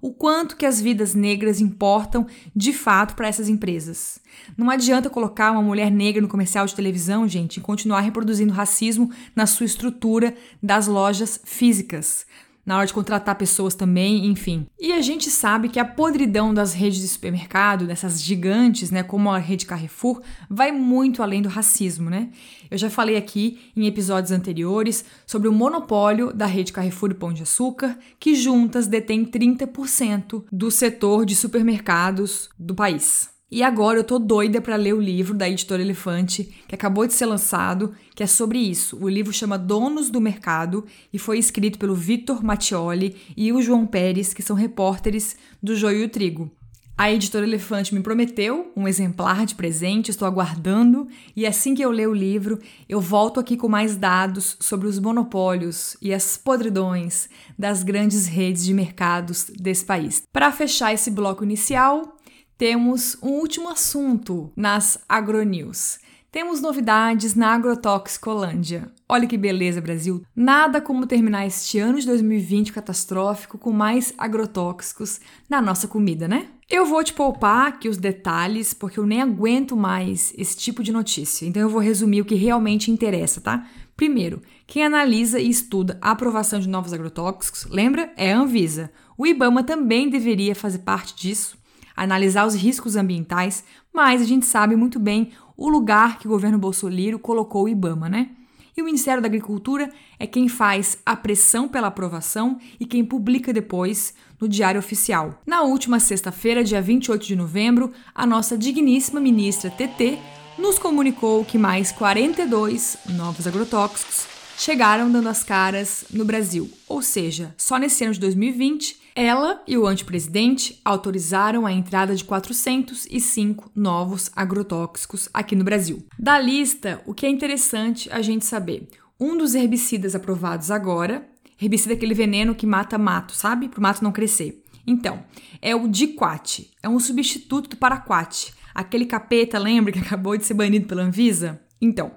O 0.00 0.12
quanto 0.12 0.56
que 0.56 0.66
as 0.66 0.80
vidas 0.80 1.14
negras 1.14 1.60
importam 1.60 2.26
de 2.54 2.72
fato 2.72 3.14
para 3.14 3.26
essas 3.26 3.48
empresas. 3.48 4.20
Não 4.56 4.70
adianta 4.70 5.10
colocar 5.10 5.50
uma 5.50 5.62
mulher 5.62 5.90
negra 5.90 6.20
no 6.20 6.28
comercial 6.28 6.66
de 6.66 6.74
televisão, 6.74 7.26
gente, 7.26 7.56
e 7.56 7.62
continuar 7.62 8.00
reproduzindo 8.00 8.52
racismo 8.52 9.10
na 9.34 9.46
sua 9.46 9.66
estrutura 9.66 10.34
das 10.62 10.86
lojas 10.86 11.40
físicas. 11.42 12.26
Na 12.68 12.76
hora 12.76 12.86
de 12.86 12.92
contratar 12.92 13.34
pessoas 13.34 13.74
também, 13.74 14.26
enfim. 14.26 14.66
E 14.78 14.92
a 14.92 15.00
gente 15.00 15.30
sabe 15.30 15.70
que 15.70 15.80
a 15.80 15.86
podridão 15.86 16.52
das 16.52 16.74
redes 16.74 17.00
de 17.00 17.08
supermercado, 17.08 17.86
dessas 17.86 18.22
gigantes, 18.22 18.90
né, 18.90 19.02
como 19.02 19.30
a 19.30 19.38
rede 19.38 19.64
Carrefour, 19.64 20.20
vai 20.50 20.70
muito 20.70 21.22
além 21.22 21.40
do 21.40 21.48
racismo, 21.48 22.10
né? 22.10 22.28
Eu 22.70 22.76
já 22.76 22.90
falei 22.90 23.16
aqui 23.16 23.72
em 23.74 23.86
episódios 23.86 24.32
anteriores 24.32 25.02
sobre 25.26 25.48
o 25.48 25.52
monopólio 25.52 26.30
da 26.30 26.44
rede 26.44 26.70
Carrefour 26.70 27.10
e 27.10 27.14
Pão 27.14 27.32
de 27.32 27.42
Açúcar, 27.42 27.98
que 28.20 28.34
juntas 28.34 28.86
detém 28.86 29.24
30% 29.24 30.44
do 30.52 30.70
setor 30.70 31.24
de 31.24 31.34
supermercados 31.34 32.50
do 32.58 32.74
país. 32.74 33.37
E 33.50 33.62
agora 33.62 33.98
eu 33.98 34.04
tô 34.04 34.18
doida 34.18 34.60
para 34.60 34.76
ler 34.76 34.92
o 34.92 35.00
livro 35.00 35.32
da 35.32 35.48
editora 35.48 35.80
Elefante, 35.80 36.44
que 36.68 36.74
acabou 36.74 37.06
de 37.06 37.14
ser 37.14 37.24
lançado, 37.24 37.94
que 38.14 38.22
é 38.22 38.26
sobre 38.26 38.58
isso. 38.58 38.98
O 39.00 39.08
livro 39.08 39.32
chama 39.32 39.56
Donos 39.56 40.10
do 40.10 40.20
Mercado 40.20 40.84
e 41.10 41.18
foi 41.18 41.38
escrito 41.38 41.78
pelo 41.78 41.94
Vitor 41.94 42.44
Mattioli 42.44 43.16
e 43.34 43.50
o 43.50 43.62
João 43.62 43.86
Pérez, 43.86 44.34
que 44.34 44.42
são 44.42 44.54
repórteres 44.54 45.34
do 45.62 45.74
Joio 45.74 46.00
e 46.00 46.04
o 46.04 46.08
Trigo. 46.10 46.50
A 46.98 47.12
editora 47.12 47.46
Elefante 47.46 47.94
me 47.94 48.00
prometeu 48.00 48.72
um 48.76 48.88
exemplar 48.88 49.46
de 49.46 49.54
presente, 49.54 50.10
estou 50.10 50.26
aguardando, 50.26 51.06
e 51.36 51.46
assim 51.46 51.72
que 51.72 51.80
eu 51.80 51.92
ler 51.92 52.08
o 52.08 52.12
livro, 52.12 52.58
eu 52.88 53.00
volto 53.00 53.38
aqui 53.38 53.56
com 53.56 53.68
mais 53.68 53.96
dados 53.96 54.56
sobre 54.58 54.88
os 54.88 54.98
monopólios 54.98 55.96
e 56.02 56.12
as 56.12 56.36
podridões 56.36 57.28
das 57.56 57.84
grandes 57.84 58.26
redes 58.26 58.64
de 58.64 58.74
mercados 58.74 59.44
desse 59.44 59.84
país. 59.84 60.24
Para 60.32 60.50
fechar 60.50 60.92
esse 60.92 61.08
bloco 61.08 61.44
inicial, 61.44 62.17
temos 62.58 63.16
um 63.22 63.30
último 63.34 63.68
assunto 63.68 64.52
nas 64.56 64.98
Agronews. 65.08 66.00
Temos 66.30 66.60
novidades 66.60 67.34
na 67.36 67.54
Agrotoxicolândia. 67.54 68.90
Olha 69.08 69.26
que 69.26 69.38
beleza, 69.38 69.80
Brasil! 69.80 70.22
Nada 70.36 70.80
como 70.80 71.06
terminar 71.06 71.46
este 71.46 71.78
ano 71.78 71.98
de 72.00 72.04
2020 72.04 72.72
catastrófico 72.72 73.56
com 73.56 73.72
mais 73.72 74.12
agrotóxicos 74.18 75.20
na 75.48 75.62
nossa 75.62 75.88
comida, 75.88 76.26
né? 76.28 76.48
Eu 76.68 76.84
vou 76.84 77.02
te 77.02 77.14
poupar 77.14 77.68
aqui 77.68 77.88
os 77.88 77.96
detalhes, 77.96 78.74
porque 78.74 78.98
eu 78.98 79.06
nem 79.06 79.22
aguento 79.22 79.74
mais 79.74 80.34
esse 80.36 80.56
tipo 80.56 80.82
de 80.82 80.92
notícia. 80.92 81.46
Então 81.46 81.62
eu 81.62 81.70
vou 81.70 81.80
resumir 81.80 82.20
o 82.20 82.26
que 82.26 82.34
realmente 82.34 82.90
interessa, 82.90 83.40
tá? 83.40 83.66
Primeiro, 83.96 84.42
quem 84.66 84.84
analisa 84.84 85.40
e 85.40 85.48
estuda 85.48 85.96
a 86.02 86.10
aprovação 86.10 86.60
de 86.60 86.68
novos 86.68 86.92
agrotóxicos, 86.92 87.66
lembra? 87.70 88.12
É 88.16 88.32
a 88.32 88.38
Anvisa. 88.38 88.90
O 89.16 89.26
IBAMA 89.26 89.64
também 89.64 90.10
deveria 90.10 90.54
fazer 90.54 90.80
parte 90.80 91.16
disso, 91.16 91.57
analisar 92.02 92.46
os 92.46 92.54
riscos 92.54 92.96
ambientais, 92.96 93.64
mas 93.92 94.22
a 94.22 94.24
gente 94.24 94.46
sabe 94.46 94.76
muito 94.76 94.98
bem 94.98 95.30
o 95.56 95.68
lugar 95.68 96.18
que 96.18 96.26
o 96.26 96.30
governo 96.30 96.58
Bolsonaro 96.58 97.18
colocou 97.18 97.64
o 97.64 97.68
IBAMA, 97.68 98.08
né? 98.08 98.30
E 98.76 98.80
o 98.80 98.84
Ministério 98.84 99.20
da 99.20 99.26
Agricultura 99.26 99.90
é 100.20 100.26
quem 100.26 100.48
faz 100.48 100.98
a 101.04 101.16
pressão 101.16 101.66
pela 101.66 101.88
aprovação 101.88 102.60
e 102.78 102.86
quem 102.86 103.04
publica 103.04 103.52
depois 103.52 104.14
no 104.40 104.48
Diário 104.48 104.78
Oficial. 104.78 105.42
Na 105.44 105.62
última 105.62 105.98
sexta-feira, 105.98 106.62
dia 106.62 106.80
28 106.80 107.26
de 107.26 107.34
novembro, 107.34 107.92
a 108.14 108.24
nossa 108.24 108.56
digníssima 108.56 109.18
ministra 109.18 109.68
TT 109.68 110.16
nos 110.56 110.78
comunicou 110.78 111.44
que 111.44 111.58
mais 111.58 111.90
42 111.90 112.98
novos 113.16 113.48
agrotóxicos 113.48 114.28
chegaram 114.56 115.10
dando 115.10 115.28
as 115.28 115.42
caras 115.42 116.04
no 116.12 116.24
Brasil. 116.24 116.70
Ou 116.88 117.02
seja, 117.02 117.54
só 117.56 117.78
nesse 117.78 118.04
ano 118.04 118.14
de 118.14 118.20
2020 118.20 119.07
ela 119.18 119.60
e 119.66 119.76
o 119.76 119.84
antepresidente 119.84 120.80
autorizaram 120.84 121.66
a 121.66 121.72
entrada 121.72 122.14
de 122.14 122.22
405 122.22 123.68
novos 123.74 124.30
agrotóxicos 124.36 125.28
aqui 125.34 125.56
no 125.56 125.64
Brasil. 125.64 126.06
Da 126.16 126.38
lista, 126.38 127.02
o 127.04 127.12
que 127.12 127.26
é 127.26 127.28
interessante 127.28 128.08
a 128.12 128.22
gente 128.22 128.46
saber: 128.46 128.86
um 129.18 129.36
dos 129.36 129.56
herbicidas 129.56 130.14
aprovados 130.14 130.70
agora, 130.70 131.28
herbicida 131.60 131.94
é 131.94 131.96
aquele 131.96 132.14
veneno 132.14 132.54
que 132.54 132.64
mata 132.64 132.96
mato, 132.96 133.34
sabe? 133.34 133.68
Para 133.68 133.80
o 133.80 133.82
mato 133.82 134.04
não 134.04 134.12
crescer. 134.12 134.62
Então, 134.86 135.24
é 135.60 135.74
o 135.74 135.88
diquat, 135.88 136.70
é 136.80 136.88
um 136.88 137.00
substituto 137.00 137.70
do 137.70 137.76
paraquat, 137.76 138.54
aquele 138.72 139.04
capeta, 139.04 139.58
lembra 139.58 139.92
que 139.92 139.98
acabou 140.00 140.36
de 140.36 140.44
ser 140.44 140.54
banido 140.54 140.86
pela 140.86 141.02
Anvisa? 141.02 141.60
Então, 141.80 142.12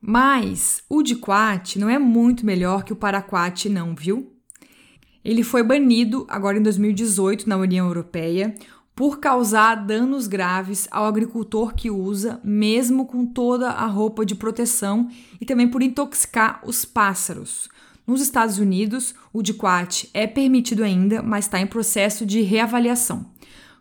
mas 0.00 0.84
o 0.88 1.02
diquat 1.02 1.80
não 1.80 1.90
é 1.90 1.98
muito 1.98 2.46
melhor 2.46 2.84
que 2.84 2.92
o 2.92 2.96
paraquat 2.96 3.68
não, 3.68 3.92
viu? 3.96 4.37
Ele 5.28 5.42
foi 5.42 5.62
banido 5.62 6.24
agora 6.26 6.56
em 6.56 6.62
2018 6.62 7.46
na 7.46 7.58
União 7.58 7.86
Europeia 7.86 8.54
por 8.96 9.20
causar 9.20 9.74
danos 9.74 10.26
graves 10.26 10.88
ao 10.90 11.04
agricultor 11.04 11.74
que 11.74 11.90
usa, 11.90 12.40
mesmo 12.42 13.04
com 13.04 13.26
toda 13.26 13.68
a 13.68 13.84
roupa 13.84 14.24
de 14.24 14.34
proteção, 14.34 15.10
e 15.38 15.44
também 15.44 15.68
por 15.68 15.82
intoxicar 15.82 16.62
os 16.64 16.86
pássaros. 16.86 17.68
Nos 18.06 18.22
Estados 18.22 18.58
Unidos, 18.58 19.14
o 19.30 19.42
diquat 19.42 20.08
é 20.14 20.26
permitido 20.26 20.82
ainda, 20.82 21.22
mas 21.22 21.44
está 21.44 21.60
em 21.60 21.66
processo 21.66 22.24
de 22.24 22.40
reavaliação. 22.40 23.26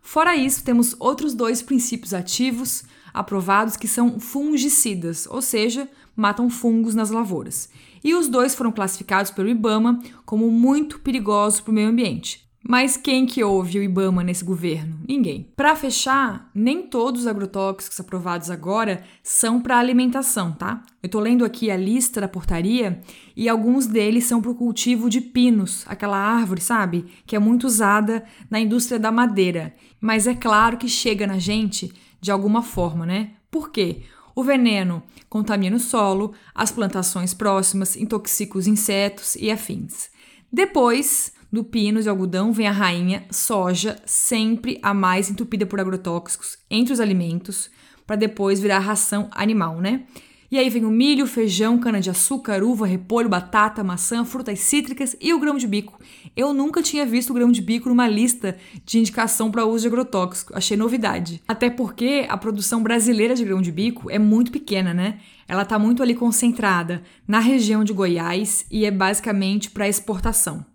Fora 0.02 0.36
isso, 0.36 0.66
temos 0.66 0.98
outros 1.00 1.34
dois 1.34 1.62
princípios 1.62 2.14
ativos 2.14 2.84
aprovados 3.20 3.76
que 3.78 3.88
são 3.88 4.20
fungicidas, 4.20 5.28
ou 5.30 5.42
seja, 5.42 5.90
matam 6.16 6.50
fungos 6.50 6.96
nas 6.96 7.10
lavouras 7.10 7.70
e 8.04 8.16
os 8.16 8.28
dois 8.28 8.56
foram 8.56 8.72
classificados 8.72 9.32
pelo 9.32 9.50
IBAMA 9.50 10.00
como 10.26 10.50
muito 10.50 11.00
perigosos 11.00 11.60
para 11.60 11.72
o 11.72 11.74
meio 11.74 11.90
ambiente. 11.90 12.48
Mas 12.70 12.98
quem 12.98 13.26
que 13.26 13.44
ouve 13.44 13.80
o 13.80 13.84
IBAMA 13.84 14.24
nesse 14.24 14.44
governo? 14.44 15.00
Ninguém. 15.08 15.52
Para 15.56 15.76
fechar, 15.76 16.50
nem 16.54 16.84
todos 16.84 17.22
os 17.22 17.28
agrotóxicos 17.28 18.00
aprovados 18.00 18.50
agora 18.50 19.04
são 19.24 19.62
para 19.62 19.78
alimentação, 19.78 20.52
tá? 20.52 20.82
Eu 21.02 21.08
tô 21.08 21.20
lendo 21.20 21.46
aqui 21.46 21.72
a 21.72 21.78
lista 21.78 22.20
da 22.20 22.28
portaria 22.28 23.00
e 23.36 23.48
alguns 23.48 23.88
deles 23.88 24.26
são 24.26 24.42
para 24.42 24.52
o 24.52 24.56
cultivo 24.56 25.10
de 25.10 25.22
pinos, 25.22 25.86
aquela 25.88 26.18
árvore, 26.18 26.60
sabe? 26.60 27.06
Que 27.26 27.38
é 27.38 27.40
muito 27.40 27.68
usada 27.68 28.26
na 28.50 28.60
indústria 28.60 29.00
da 29.00 29.12
madeira. 29.12 29.74
Mas 30.02 30.28
é 30.28 30.34
claro 30.34 30.78
que 30.78 30.90
chega 30.90 31.26
na 31.26 31.40
gente 31.40 31.94
de 32.20 32.32
alguma 32.32 32.62
forma, 32.62 33.06
né? 33.06 33.32
Por 33.50 33.72
quê? 33.72 34.04
O 34.36 34.44
veneno 34.44 35.02
contamina 35.30 35.78
o 35.78 35.80
solo, 35.80 36.34
as 36.54 36.72
plantações 36.72 37.34
próximas, 37.34 37.96
intoxica 37.96 38.58
os 38.58 38.68
insetos 38.68 39.36
e 39.36 39.50
afins. 39.50 40.10
Depois 40.52 41.34
do 41.52 41.64
pino 41.64 42.00
e 42.00 42.08
algodão 42.08 42.52
vem 42.52 42.68
a 42.68 42.72
rainha 42.72 43.26
soja, 43.32 44.00
sempre 44.06 44.80
a 44.84 44.94
mais 44.94 45.30
entupida 45.30 45.66
por 45.66 45.80
agrotóxicos 45.80 46.58
entre 46.70 46.94
os 46.94 47.00
alimentos, 47.00 47.70
para 48.06 48.16
depois 48.16 48.60
virar 48.60 48.80
ração 48.80 49.30
animal, 49.32 49.82
né? 49.82 50.06
E 50.50 50.58
aí 50.58 50.70
vem 50.70 50.86
o 50.86 50.90
milho, 50.90 51.28
feijão, 51.28 51.78
cana-de-açúcar, 51.78 52.64
uva, 52.64 52.88
repolho, 52.88 53.28
batata, 53.28 53.84
maçã, 53.84 54.24
frutas 54.24 54.60
cítricas 54.60 55.16
e 55.20 55.34
o 55.34 55.40
grão 55.40 55.58
de 55.58 55.68
bico. 55.68 56.00
Eu 56.36 56.54
nunca 56.54 56.82
tinha 56.82 57.06
visto 57.06 57.32
o 57.32 57.34
grão 57.34 57.52
de 57.52 57.62
bico 57.62 57.90
numa 57.90 58.08
lista 58.08 58.58
de 58.86 58.98
indicação 58.98 59.52
para 59.52 59.66
uso 59.66 59.82
de 59.82 59.88
agrotóxico. 59.88 60.56
Achei 60.56 60.78
novidade. 60.78 61.42
Até 61.46 61.70
porque 61.70 62.26
a 62.30 62.38
produção 62.38 62.82
brasileira 62.82 63.36
de 63.36 63.44
grão 63.44 63.62
de 63.62 63.74
bico 63.74 64.10
é 64.10 64.18
muito 64.18 64.50
pequena, 64.50 64.94
né? 64.94 65.20
Ela 65.50 65.64
está 65.64 65.78
muito 65.78 66.02
ali 66.02 66.16
concentrada 66.16 67.04
na 67.28 67.40
região 67.40 67.84
de 67.84 67.92
Goiás 67.92 68.66
e 68.72 68.86
é 68.86 68.92
basicamente 68.92 69.70
para 69.70 69.88
exportação. 69.88 70.66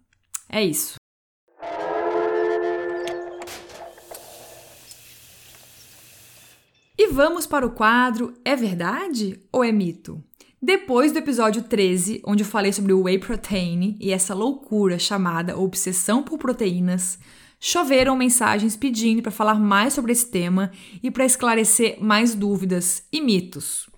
É 0.51 0.63
isso. 0.63 1.02
E 7.13 7.15
vamos 7.15 7.47
para 7.47 7.67
o 7.67 7.71
quadro 7.71 8.33
É 8.43 8.57
Verdade 8.57 9.39
ou 9.53 9.63
é 9.63 9.71
Mito? 9.71 10.25
Depois 10.63 11.13
do 11.13 11.19
episódio 11.19 11.63
13, 11.63 12.23
onde 12.25 12.43
eu 12.43 12.47
falei 12.47 12.73
sobre 12.73 12.95
o 12.95 13.03
whey 13.03 13.19
protein 13.19 13.99
e 14.01 14.11
essa 14.11 14.35
loucura 14.35 14.99
chamada 14.99 15.59
obsessão 15.59 16.23
por 16.23 16.39
proteínas, 16.39 17.19
choveram 17.61 18.17
mensagens 18.17 18.77
pedindo 18.77 19.21
para 19.21 19.31
falar 19.31 19.57
mais 19.57 19.93
sobre 19.93 20.11
esse 20.11 20.25
tema 20.31 20.73
e 21.03 21.11
para 21.11 21.27
esclarecer 21.27 22.03
mais 22.03 22.35
dúvidas 22.35 23.05
e 23.13 23.21
mitos. 23.21 23.91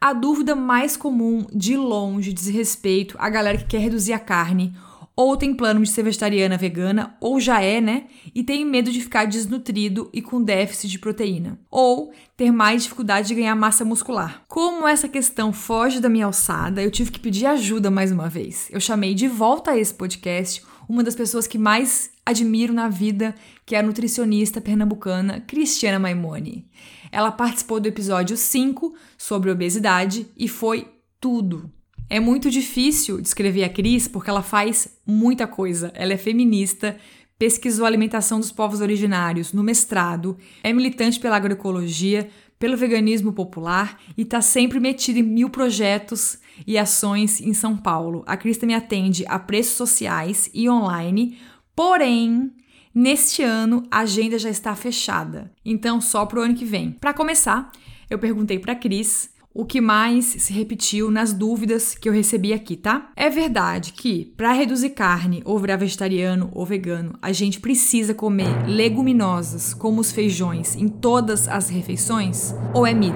A 0.00 0.14
dúvida 0.14 0.56
mais 0.56 0.96
comum, 0.96 1.46
de 1.52 1.76
longe, 1.76 2.32
diz 2.32 2.46
respeito 2.46 3.14
à 3.18 3.28
galera 3.28 3.58
que 3.58 3.66
quer 3.66 3.80
reduzir 3.80 4.14
a 4.14 4.18
carne 4.18 4.74
ou 5.16 5.36
tem 5.36 5.54
plano 5.54 5.82
de 5.82 5.90
ser 5.90 6.02
vegetariana, 6.02 6.56
vegana, 6.56 7.16
ou 7.20 7.40
já 7.40 7.60
é, 7.60 7.80
né? 7.80 8.06
E 8.34 8.42
tem 8.42 8.64
medo 8.64 8.90
de 8.90 9.00
ficar 9.00 9.26
desnutrido 9.26 10.10
e 10.12 10.20
com 10.20 10.42
déficit 10.42 10.90
de 10.90 10.98
proteína, 10.98 11.58
ou 11.70 12.12
ter 12.36 12.50
mais 12.50 12.82
dificuldade 12.82 13.28
de 13.28 13.34
ganhar 13.34 13.54
massa 13.54 13.84
muscular. 13.84 14.42
Como 14.48 14.88
essa 14.88 15.08
questão 15.08 15.52
foge 15.52 16.00
da 16.00 16.08
minha 16.08 16.26
alçada, 16.26 16.82
eu 16.82 16.90
tive 16.90 17.12
que 17.12 17.20
pedir 17.20 17.46
ajuda 17.46 17.90
mais 17.90 18.10
uma 18.10 18.28
vez. 18.28 18.68
Eu 18.70 18.80
chamei 18.80 19.14
de 19.14 19.28
volta 19.28 19.70
a 19.70 19.78
esse 19.78 19.94
podcast 19.94 20.62
uma 20.88 21.02
das 21.02 21.14
pessoas 21.14 21.46
que 21.46 21.58
mais 21.58 22.10
admiro 22.26 22.72
na 22.72 22.88
vida, 22.88 23.34
que 23.64 23.74
é 23.74 23.78
a 23.78 23.82
nutricionista 23.82 24.60
pernambucana 24.60 25.40
Cristiana 25.40 25.98
Maimone. 25.98 26.68
Ela 27.10 27.30
participou 27.30 27.78
do 27.78 27.86
episódio 27.86 28.36
5 28.36 28.94
sobre 29.16 29.50
obesidade 29.50 30.26
e 30.36 30.48
foi 30.48 30.88
tudo. 31.20 31.70
É 32.14 32.20
muito 32.20 32.48
difícil 32.48 33.20
descrever 33.20 33.64
a 33.64 33.68
Cris 33.68 34.06
porque 34.06 34.30
ela 34.30 34.40
faz 34.40 34.86
muita 35.04 35.48
coisa. 35.48 35.90
Ela 35.96 36.12
é 36.12 36.16
feminista, 36.16 36.96
pesquisou 37.36 37.84
a 37.84 37.88
alimentação 37.88 38.38
dos 38.38 38.52
povos 38.52 38.80
originários 38.80 39.52
no 39.52 39.64
mestrado, 39.64 40.38
é 40.62 40.72
militante 40.72 41.18
pela 41.18 41.34
agroecologia, 41.34 42.30
pelo 42.56 42.76
veganismo 42.76 43.32
popular 43.32 44.00
e 44.16 44.22
está 44.22 44.40
sempre 44.40 44.78
metida 44.78 45.18
em 45.18 45.24
mil 45.24 45.50
projetos 45.50 46.38
e 46.64 46.78
ações 46.78 47.40
em 47.40 47.52
São 47.52 47.76
Paulo. 47.76 48.22
A 48.28 48.36
Cris 48.36 48.58
me 48.58 48.74
atende 48.74 49.24
a 49.26 49.36
preços 49.36 49.74
sociais 49.74 50.48
e 50.54 50.70
online, 50.70 51.36
porém, 51.74 52.52
neste 52.94 53.42
ano 53.42 53.82
a 53.90 54.02
agenda 54.02 54.38
já 54.38 54.50
está 54.50 54.72
fechada, 54.76 55.52
então 55.64 56.00
só 56.00 56.24
para 56.24 56.38
o 56.38 56.42
ano 56.42 56.54
que 56.54 56.64
vem. 56.64 56.92
Para 56.92 57.12
começar, 57.12 57.72
eu 58.08 58.20
perguntei 58.20 58.60
para 58.60 58.76
Cris 58.76 59.33
o 59.54 59.64
que 59.64 59.80
mais 59.80 60.24
se 60.24 60.52
repetiu 60.52 61.12
nas 61.12 61.32
dúvidas 61.32 61.94
que 61.94 62.08
eu 62.08 62.12
recebi 62.12 62.52
aqui, 62.52 62.76
tá? 62.76 63.12
É 63.14 63.30
verdade 63.30 63.92
que 63.92 64.34
para 64.36 64.52
reduzir 64.52 64.90
carne 64.90 65.42
ou 65.44 65.56
virar 65.60 65.76
vegetariano 65.76 66.50
ou 66.52 66.66
vegano, 66.66 67.16
a 67.22 67.30
gente 67.30 67.60
precisa 67.60 68.12
comer 68.12 68.66
leguminosas 68.66 69.72
como 69.72 70.00
os 70.00 70.10
feijões 70.10 70.74
em 70.74 70.88
todas 70.88 71.46
as 71.46 71.68
refeições? 71.68 72.52
Ou 72.74 72.84
é 72.84 72.92
mito? 72.92 73.14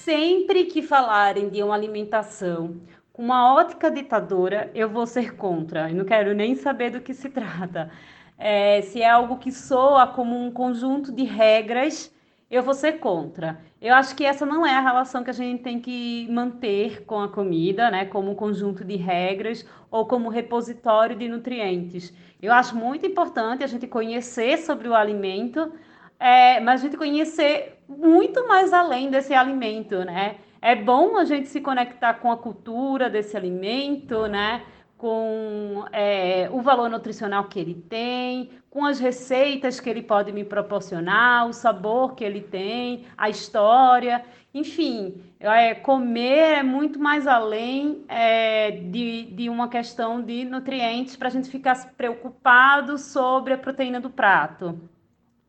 Sempre 0.00 0.64
que 0.64 0.82
falarem 0.82 1.48
de 1.50 1.62
uma 1.62 1.74
alimentação 1.76 2.80
com 3.12 3.22
uma 3.22 3.54
ótica 3.54 3.92
ditadora, 3.92 4.72
eu 4.74 4.88
vou 4.88 5.06
ser 5.06 5.36
contra. 5.36 5.88
Eu 5.88 5.94
não 5.94 6.04
quero 6.04 6.34
nem 6.34 6.56
saber 6.56 6.90
do 6.90 7.00
que 7.00 7.14
se 7.14 7.28
trata 7.28 7.92
é, 8.38 8.82
se 8.82 9.00
é 9.00 9.08
algo 9.08 9.36
que 9.38 9.52
soa 9.52 10.06
como 10.06 10.36
um 10.36 10.50
conjunto 10.50 11.12
de 11.12 11.24
regras, 11.24 12.12
eu 12.50 12.62
vou 12.62 12.74
ser 12.74 12.94
contra. 12.94 13.58
Eu 13.80 13.94
acho 13.94 14.14
que 14.14 14.24
essa 14.24 14.46
não 14.46 14.66
é 14.66 14.74
a 14.74 14.80
relação 14.80 15.24
que 15.24 15.30
a 15.30 15.34
gente 15.34 15.62
tem 15.62 15.80
que 15.80 16.28
manter 16.30 17.04
com 17.04 17.20
a 17.20 17.28
comida, 17.28 17.90
né, 17.90 18.04
como 18.04 18.30
um 18.30 18.34
conjunto 18.34 18.84
de 18.84 18.96
regras 18.96 19.66
ou 19.90 20.06
como 20.06 20.28
repositório 20.28 21.16
de 21.16 21.28
nutrientes. 21.28 22.12
Eu 22.40 22.52
acho 22.52 22.76
muito 22.76 23.06
importante 23.06 23.64
a 23.64 23.66
gente 23.66 23.86
conhecer 23.86 24.58
sobre 24.58 24.88
o 24.88 24.94
alimento, 24.94 25.72
é, 26.18 26.60
mas 26.60 26.80
a 26.80 26.84
gente 26.84 26.96
conhecer 26.96 27.78
muito 27.88 28.46
mais 28.46 28.72
além 28.72 29.10
desse 29.10 29.34
alimento, 29.34 30.04
né? 30.04 30.36
É 30.62 30.74
bom 30.74 31.18
a 31.18 31.24
gente 31.24 31.48
se 31.48 31.60
conectar 31.60 32.14
com 32.14 32.32
a 32.32 32.36
cultura 32.38 33.10
desse 33.10 33.36
alimento, 33.36 34.26
né? 34.26 34.62
Com 34.96 35.84
é, 35.92 36.48
o 36.52 36.62
valor 36.62 36.88
nutricional 36.88 37.44
que 37.44 37.58
ele 37.58 37.74
tem, 37.74 38.50
com 38.70 38.84
as 38.84 38.98
receitas 38.98 39.78
que 39.80 39.88
ele 39.88 40.02
pode 40.02 40.32
me 40.32 40.44
proporcionar, 40.44 41.46
o 41.46 41.52
sabor 41.52 42.14
que 42.14 42.24
ele 42.24 42.40
tem, 42.40 43.04
a 43.16 43.28
história, 43.28 44.24
enfim, 44.52 45.20
é, 45.40 45.74
comer 45.74 46.58
é 46.58 46.62
muito 46.62 46.98
mais 46.98 47.26
além 47.26 48.04
é, 48.08 48.70
de, 48.70 49.24
de 49.24 49.48
uma 49.50 49.68
questão 49.68 50.22
de 50.22 50.44
nutrientes 50.44 51.16
para 51.16 51.28
a 51.28 51.30
gente 51.30 51.50
ficar 51.50 51.92
preocupado 51.96 52.96
sobre 52.96 53.52
a 53.52 53.58
proteína 53.58 54.00
do 54.00 54.10
prato. 54.10 54.78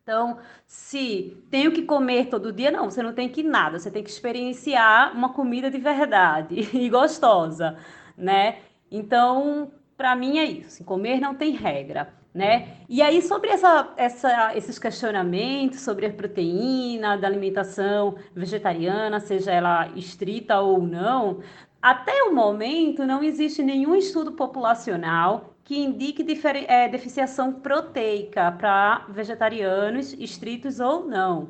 Então, 0.01 0.37
se 0.67 1.35
tenho 1.49 1.71
que 1.71 1.81
comer 1.81 2.27
todo 2.27 2.53
dia, 2.53 2.69
não, 2.69 2.91
você 2.91 3.01
não 3.01 3.11
tem 3.13 3.27
que 3.27 3.41
nada, 3.41 3.79
você 3.79 3.89
tem 3.89 4.03
que 4.03 4.09
experienciar 4.09 5.15
uma 5.15 5.33
comida 5.33 5.69
de 5.71 5.79
verdade 5.79 6.69
e 6.77 6.89
gostosa, 6.89 7.77
né? 8.15 8.59
Então, 8.95 9.71
para 9.97 10.15
mim 10.15 10.39
é 10.39 10.45
isso. 10.45 10.81
Comer 10.85 11.19
não 11.19 11.35
tem 11.35 11.51
regra, 11.51 12.13
né? 12.33 12.77
E 12.87 13.01
aí 13.01 13.21
sobre 13.21 13.49
essa, 13.49 13.93
essa, 13.97 14.55
esses 14.55 14.79
questionamentos 14.79 15.81
sobre 15.81 16.05
a 16.05 16.13
proteína 16.13 17.17
da 17.17 17.27
alimentação 17.27 18.15
vegetariana, 18.33 19.19
seja 19.19 19.51
ela 19.51 19.89
estrita 19.97 20.61
ou 20.61 20.81
não, 20.81 21.41
até 21.81 22.23
o 22.23 22.33
momento 22.33 23.05
não 23.05 23.21
existe 23.21 23.61
nenhum 23.61 23.95
estudo 23.95 24.31
populacional 24.31 25.53
que 25.65 25.77
indique 25.77 26.25
é, 26.67 26.87
deficiação 26.87 27.51
proteica 27.51 28.49
para 28.53 29.05
vegetarianos 29.09 30.13
estritos 30.13 30.79
ou 30.79 31.05
não. 31.05 31.49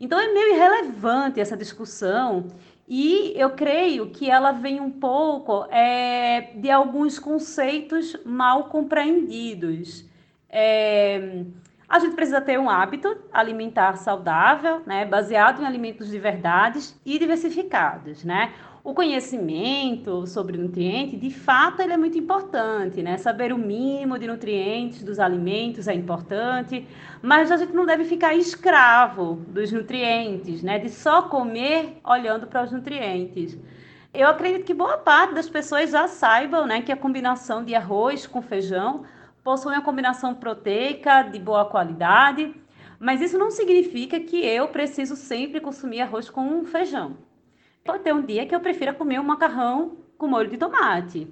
Então 0.00 0.18
é 0.18 0.32
meio 0.32 0.54
irrelevante 0.54 1.40
essa 1.40 1.56
discussão 1.56 2.48
e 2.92 3.32
eu 3.36 3.50
creio 3.50 4.10
que 4.10 4.28
ela 4.28 4.50
vem 4.50 4.80
um 4.80 4.90
pouco 4.90 5.64
é, 5.70 6.50
de 6.56 6.68
alguns 6.68 7.20
conceitos 7.20 8.16
mal 8.24 8.64
compreendidos. 8.64 10.04
É, 10.48 11.44
a 11.88 12.00
gente 12.00 12.16
precisa 12.16 12.40
ter 12.40 12.58
um 12.58 12.68
hábito 12.68 13.16
alimentar 13.32 13.96
saudável, 13.96 14.82
né, 14.84 15.04
baseado 15.04 15.62
em 15.62 15.66
alimentos 15.66 16.10
de 16.10 16.18
verdades 16.18 17.00
e 17.06 17.16
diversificados, 17.16 18.24
né? 18.24 18.52
O 18.82 18.94
conhecimento 18.94 20.26
sobre 20.26 20.56
nutriente, 20.56 21.14
de 21.14 21.28
fato, 21.28 21.82
ele 21.82 21.92
é 21.92 21.98
muito 21.98 22.16
importante, 22.16 23.02
né? 23.02 23.18
Saber 23.18 23.52
o 23.52 23.58
mínimo 23.58 24.18
de 24.18 24.26
nutrientes 24.26 25.02
dos 25.02 25.18
alimentos 25.18 25.86
é 25.86 25.92
importante, 25.92 26.86
mas 27.20 27.52
a 27.52 27.58
gente 27.58 27.74
não 27.74 27.84
deve 27.84 28.04
ficar 28.04 28.34
escravo 28.34 29.34
dos 29.48 29.70
nutrientes, 29.70 30.62
né? 30.62 30.78
De 30.78 30.88
só 30.88 31.22
comer 31.22 31.98
olhando 32.02 32.46
para 32.46 32.64
os 32.64 32.72
nutrientes. 32.72 33.58
Eu 34.14 34.28
acredito 34.28 34.64
que 34.64 34.72
boa 34.72 34.96
parte 34.96 35.34
das 35.34 35.48
pessoas 35.48 35.90
já 35.90 36.08
saibam, 36.08 36.66
né, 36.66 36.82
que 36.82 36.90
a 36.90 36.96
combinação 36.96 37.62
de 37.62 37.74
arroz 37.74 38.26
com 38.26 38.42
feijão 38.42 39.04
possui 39.44 39.72
uma 39.72 39.82
combinação 39.82 40.34
proteica 40.34 41.22
de 41.22 41.38
boa 41.38 41.64
qualidade, 41.66 42.54
mas 42.98 43.20
isso 43.20 43.38
não 43.38 43.50
significa 43.50 44.18
que 44.18 44.44
eu 44.44 44.68
preciso 44.68 45.14
sempre 45.16 45.60
consumir 45.60 46.00
arroz 46.00 46.28
com 46.28 46.64
feijão. 46.64 47.29
Pode 47.84 48.02
ter 48.02 48.14
um 48.14 48.22
dia 48.22 48.46
que 48.46 48.54
eu 48.54 48.60
prefira 48.60 48.92
comer 48.92 49.18
um 49.20 49.24
macarrão 49.24 49.96
com 50.18 50.26
molho 50.26 50.50
de 50.50 50.58
tomate. 50.58 51.26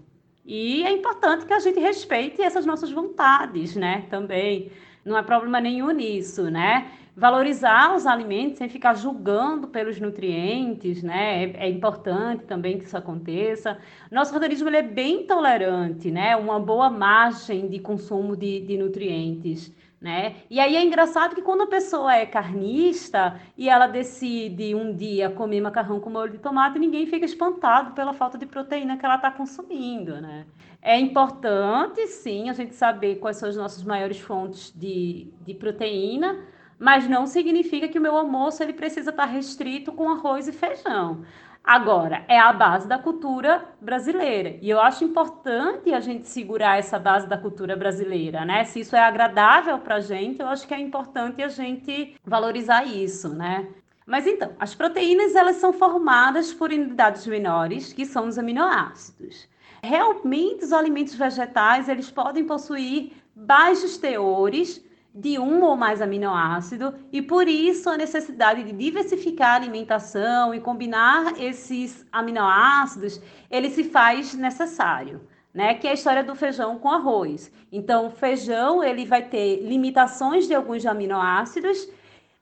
E 0.45 0.83
é 0.83 0.91
importante 0.91 1.45
que 1.45 1.53
a 1.53 1.59
gente 1.59 1.79
respeite 1.79 2.41
essas 2.41 2.65
nossas 2.65 2.91
vontades, 2.91 3.77
né? 3.77 4.07
Também. 4.09 4.73
Não 5.05 5.17
há 5.17 5.23
problema 5.23 5.61
nenhum 5.61 5.91
nisso, 5.91 6.51
né? 6.51 6.91
Valorizar 7.15 7.95
os 7.95 8.07
alimentos 8.07 8.59
sem 8.59 8.69
ficar 8.69 8.95
julgando 8.95 9.69
pelos 9.69 10.01
nutrientes, 10.01 11.03
né? 11.03 11.45
É, 11.45 11.67
é 11.67 11.69
importante 11.69 12.45
também 12.45 12.79
que 12.79 12.85
isso 12.85 12.97
aconteça. 12.97 13.79
Nosso 14.11 14.35
organismo 14.35 14.71
é 14.71 14.83
bem 14.83 15.27
tolerante, 15.27 16.11
né? 16.11 16.35
Uma 16.37 16.59
boa 16.59 16.89
margem 16.89 17.69
de 17.69 17.79
consumo 17.79 18.37
de, 18.37 18.61
de 18.61 18.79
nutrientes 18.79 19.73
né? 20.01 20.37
E 20.49 20.61
aí 20.61 20.77
é 20.77 20.85
engraçado 20.85 21.35
que 21.35 21.43
quando 21.43 21.63
a 21.63 21.67
pessoa 21.67 22.15
é 22.15 22.25
carnista 22.25 23.41
e 23.57 23.69
ela 23.69 23.89
decide 23.89 24.75
um 24.75 24.95
dia 24.95 25.29
comer 25.29 25.61
macarrão 25.61 25.99
com 25.99 26.09
molho 26.09 26.33
de 26.33 26.39
tomate, 26.39 26.79
ninguém 26.79 27.07
fica 27.07 27.25
espantado 27.25 27.93
pela 27.93 28.15
falta 28.15 28.39
de 28.39 28.47
proteína 28.47 28.97
que 28.97 29.05
ela 29.05 29.17
está 29.17 29.31
consumindo, 29.31 30.21
né? 30.21 30.47
É 30.81 30.97
importante, 30.97 32.07
sim, 32.07 32.49
a 32.49 32.53
gente 32.53 32.75
saber 32.75 33.17
quais 33.17 33.39
são 33.39 33.49
as 33.49 33.57
nossas 33.57 33.83
maiores 33.83 34.21
fontes 34.21 34.73
de, 34.75 35.33
de 35.45 35.53
proteína, 35.55 36.39
mas 36.79 37.09
não 37.09 37.27
significa 37.27 37.89
que 37.89 37.99
o 37.99 38.03
meu 38.03 38.17
almoço 38.17 38.63
ele 38.63 38.73
precisa 38.73 39.11
estar 39.11 39.25
restrito 39.25 39.91
com 39.93 40.09
arroz 40.09 40.47
e 40.47 40.53
feijão. 40.53 41.25
Agora, 41.69 42.25
é 42.29 42.39
a 42.41 42.51
base 42.51 42.89
da 42.89 42.99
cultura 42.99 43.63
brasileira. 43.79 44.57
E 44.63 44.71
eu 44.71 44.81
acho 44.81 45.05
importante 45.05 45.93
a 45.93 46.01
gente 46.01 46.27
segurar 46.27 46.79
essa 46.79 46.99
base 46.99 47.27
da 47.29 47.37
cultura 47.37 47.77
brasileira, 47.77 48.43
né? 48.43 48.65
Se 48.65 48.81
isso 48.81 48.97
é 48.97 49.01
agradável 49.01 49.79
para 49.79 49.97
a 49.97 50.01
gente, 50.01 50.41
eu 50.41 50.49
acho 50.49 50.67
que 50.67 50.73
é 50.73 50.81
importante 50.81 51.43
a 51.43 51.49
gente 51.49 52.17
valorizar 52.25 52.85
isso, 52.85 53.29
né? 53.29 53.69
Mas 54.07 54.27
então, 54.27 54.55
as 54.59 54.75
proteínas 54.75 55.37
elas 55.37 55.57
são 55.57 55.75
formadas 55.75 56.55
por 56.55 56.71
unidades 56.71 57.27
menores, 57.27 57.93
que 57.93 58.07
são 58.07 58.29
os 58.29 58.39
aminoácidos. 58.39 59.47
Realmente, 59.83 60.65
os 60.65 60.73
alimentos 60.73 61.17
vegetais 61.17 61.87
eles 61.87 62.11
podem 62.11 62.47
possuir 62.47 63.13
baixos 63.37 63.99
teores 63.99 64.83
de 65.15 65.39
um 65.39 65.63
ou 65.63 65.77
mais 65.77 66.01
aminoácido 66.01 66.95
e 67.13 67.21
por 67.21 67.49
isso 67.49 67.89
a 67.89 67.97
necessidade 67.97 68.63
de 68.63 68.73
diversificar 68.73 69.53
a 69.53 69.55
alimentação 69.57 70.55
e 70.55 70.61
combinar 70.61 71.41
esses 71.41 72.07
aminoácidos, 72.13 73.21
ele 73.51 73.71
se 73.71 73.85
faz 73.85 74.35
necessário. 74.35 75.21
Né, 75.55 75.75
que 75.75 75.89
é 75.89 75.91
a 75.91 75.95
história 75.95 76.23
do 76.23 76.37
feijão 76.37 76.79
com 76.79 76.91
arroz. 76.91 77.51
Então, 77.73 78.07
o 78.07 78.11
feijão 78.11 78.85
ele 78.85 79.05
vai 79.07 79.23
ter 79.23 79.63
limitações 79.63 80.47
de 80.47 80.55
alguns 80.55 80.85
aminoácidos, 80.85 81.89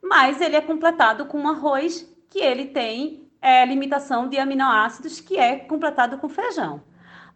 mas 0.03 0.41
ele 0.41 0.57
é 0.57 0.61
completado 0.61 1.25
com 1.25 1.49
arroz 1.49 2.07
que 2.29 2.41
ele 2.41 2.67
tem 2.67 3.27
é, 3.41 3.65
limitação 3.65 4.29
de 4.29 4.39
aminoácidos 4.39 5.21
que 5.21 5.39
é 5.39 5.57
completado 5.57 6.19
com 6.19 6.29
feijão. 6.29 6.83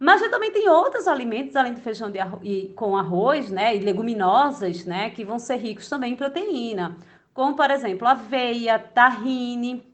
Mas 0.01 0.19
também 0.31 0.51
tem 0.51 0.67
outros 0.67 1.07
alimentos, 1.07 1.55
além 1.55 1.75
do 1.75 1.79
feijão 1.79 2.11
arro 2.19 2.39
e, 2.41 2.69
com 2.75 2.97
arroz, 2.97 3.51
né, 3.51 3.75
e 3.75 3.79
leguminosas, 3.79 4.83
né, 4.83 5.11
que 5.11 5.23
vão 5.23 5.37
ser 5.37 5.57
ricos 5.57 5.87
também 5.87 6.13
em 6.13 6.15
proteína, 6.15 6.97
como, 7.35 7.55
por 7.55 7.69
exemplo, 7.69 8.07
aveia, 8.07 8.79
tahine, 8.79 9.85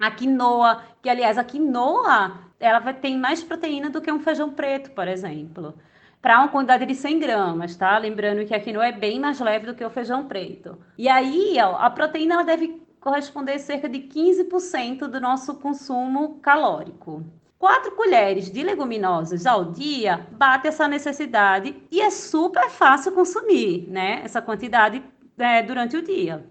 a 0.00 0.10
quinoa, 0.10 0.82
que, 1.02 1.10
aliás, 1.10 1.36
a 1.36 1.44
quinoa, 1.44 2.32
ela 2.58 2.78
vai 2.78 2.94
ter 2.94 3.14
mais 3.14 3.44
proteína 3.44 3.90
do 3.90 4.00
que 4.00 4.10
um 4.10 4.20
feijão 4.20 4.50
preto, 4.50 4.90
por 4.92 5.06
exemplo, 5.06 5.74
para 6.22 6.38
uma 6.38 6.48
quantidade 6.48 6.86
de 6.86 6.94
100 6.94 7.18
gramas, 7.18 7.76
tá? 7.76 7.98
Lembrando 7.98 8.46
que 8.46 8.54
a 8.54 8.60
quinoa 8.60 8.86
é 8.86 8.92
bem 8.92 9.20
mais 9.20 9.38
leve 9.38 9.66
do 9.66 9.74
que 9.74 9.84
o 9.84 9.90
feijão 9.90 10.26
preto. 10.26 10.78
E 10.96 11.10
aí, 11.10 11.56
ó, 11.60 11.76
a 11.76 11.90
proteína, 11.90 12.36
ela 12.36 12.44
deve 12.44 12.82
corresponder 13.00 13.58
cerca 13.58 13.86
de 13.86 13.98
15% 13.98 15.08
do 15.08 15.20
nosso 15.20 15.56
consumo 15.56 16.40
calórico. 16.40 17.22
Quatro 17.62 17.92
colheres 17.92 18.50
de 18.50 18.60
leguminosas 18.64 19.46
ao 19.46 19.66
dia 19.66 20.26
bate 20.32 20.66
essa 20.66 20.88
necessidade 20.88 21.80
e 21.92 22.00
é 22.00 22.10
super 22.10 22.68
fácil 22.68 23.12
consumir, 23.12 23.86
né? 23.88 24.20
Essa 24.24 24.42
quantidade 24.42 25.00
é, 25.38 25.62
durante 25.62 25.96
o 25.96 26.02
dia. 26.02 26.44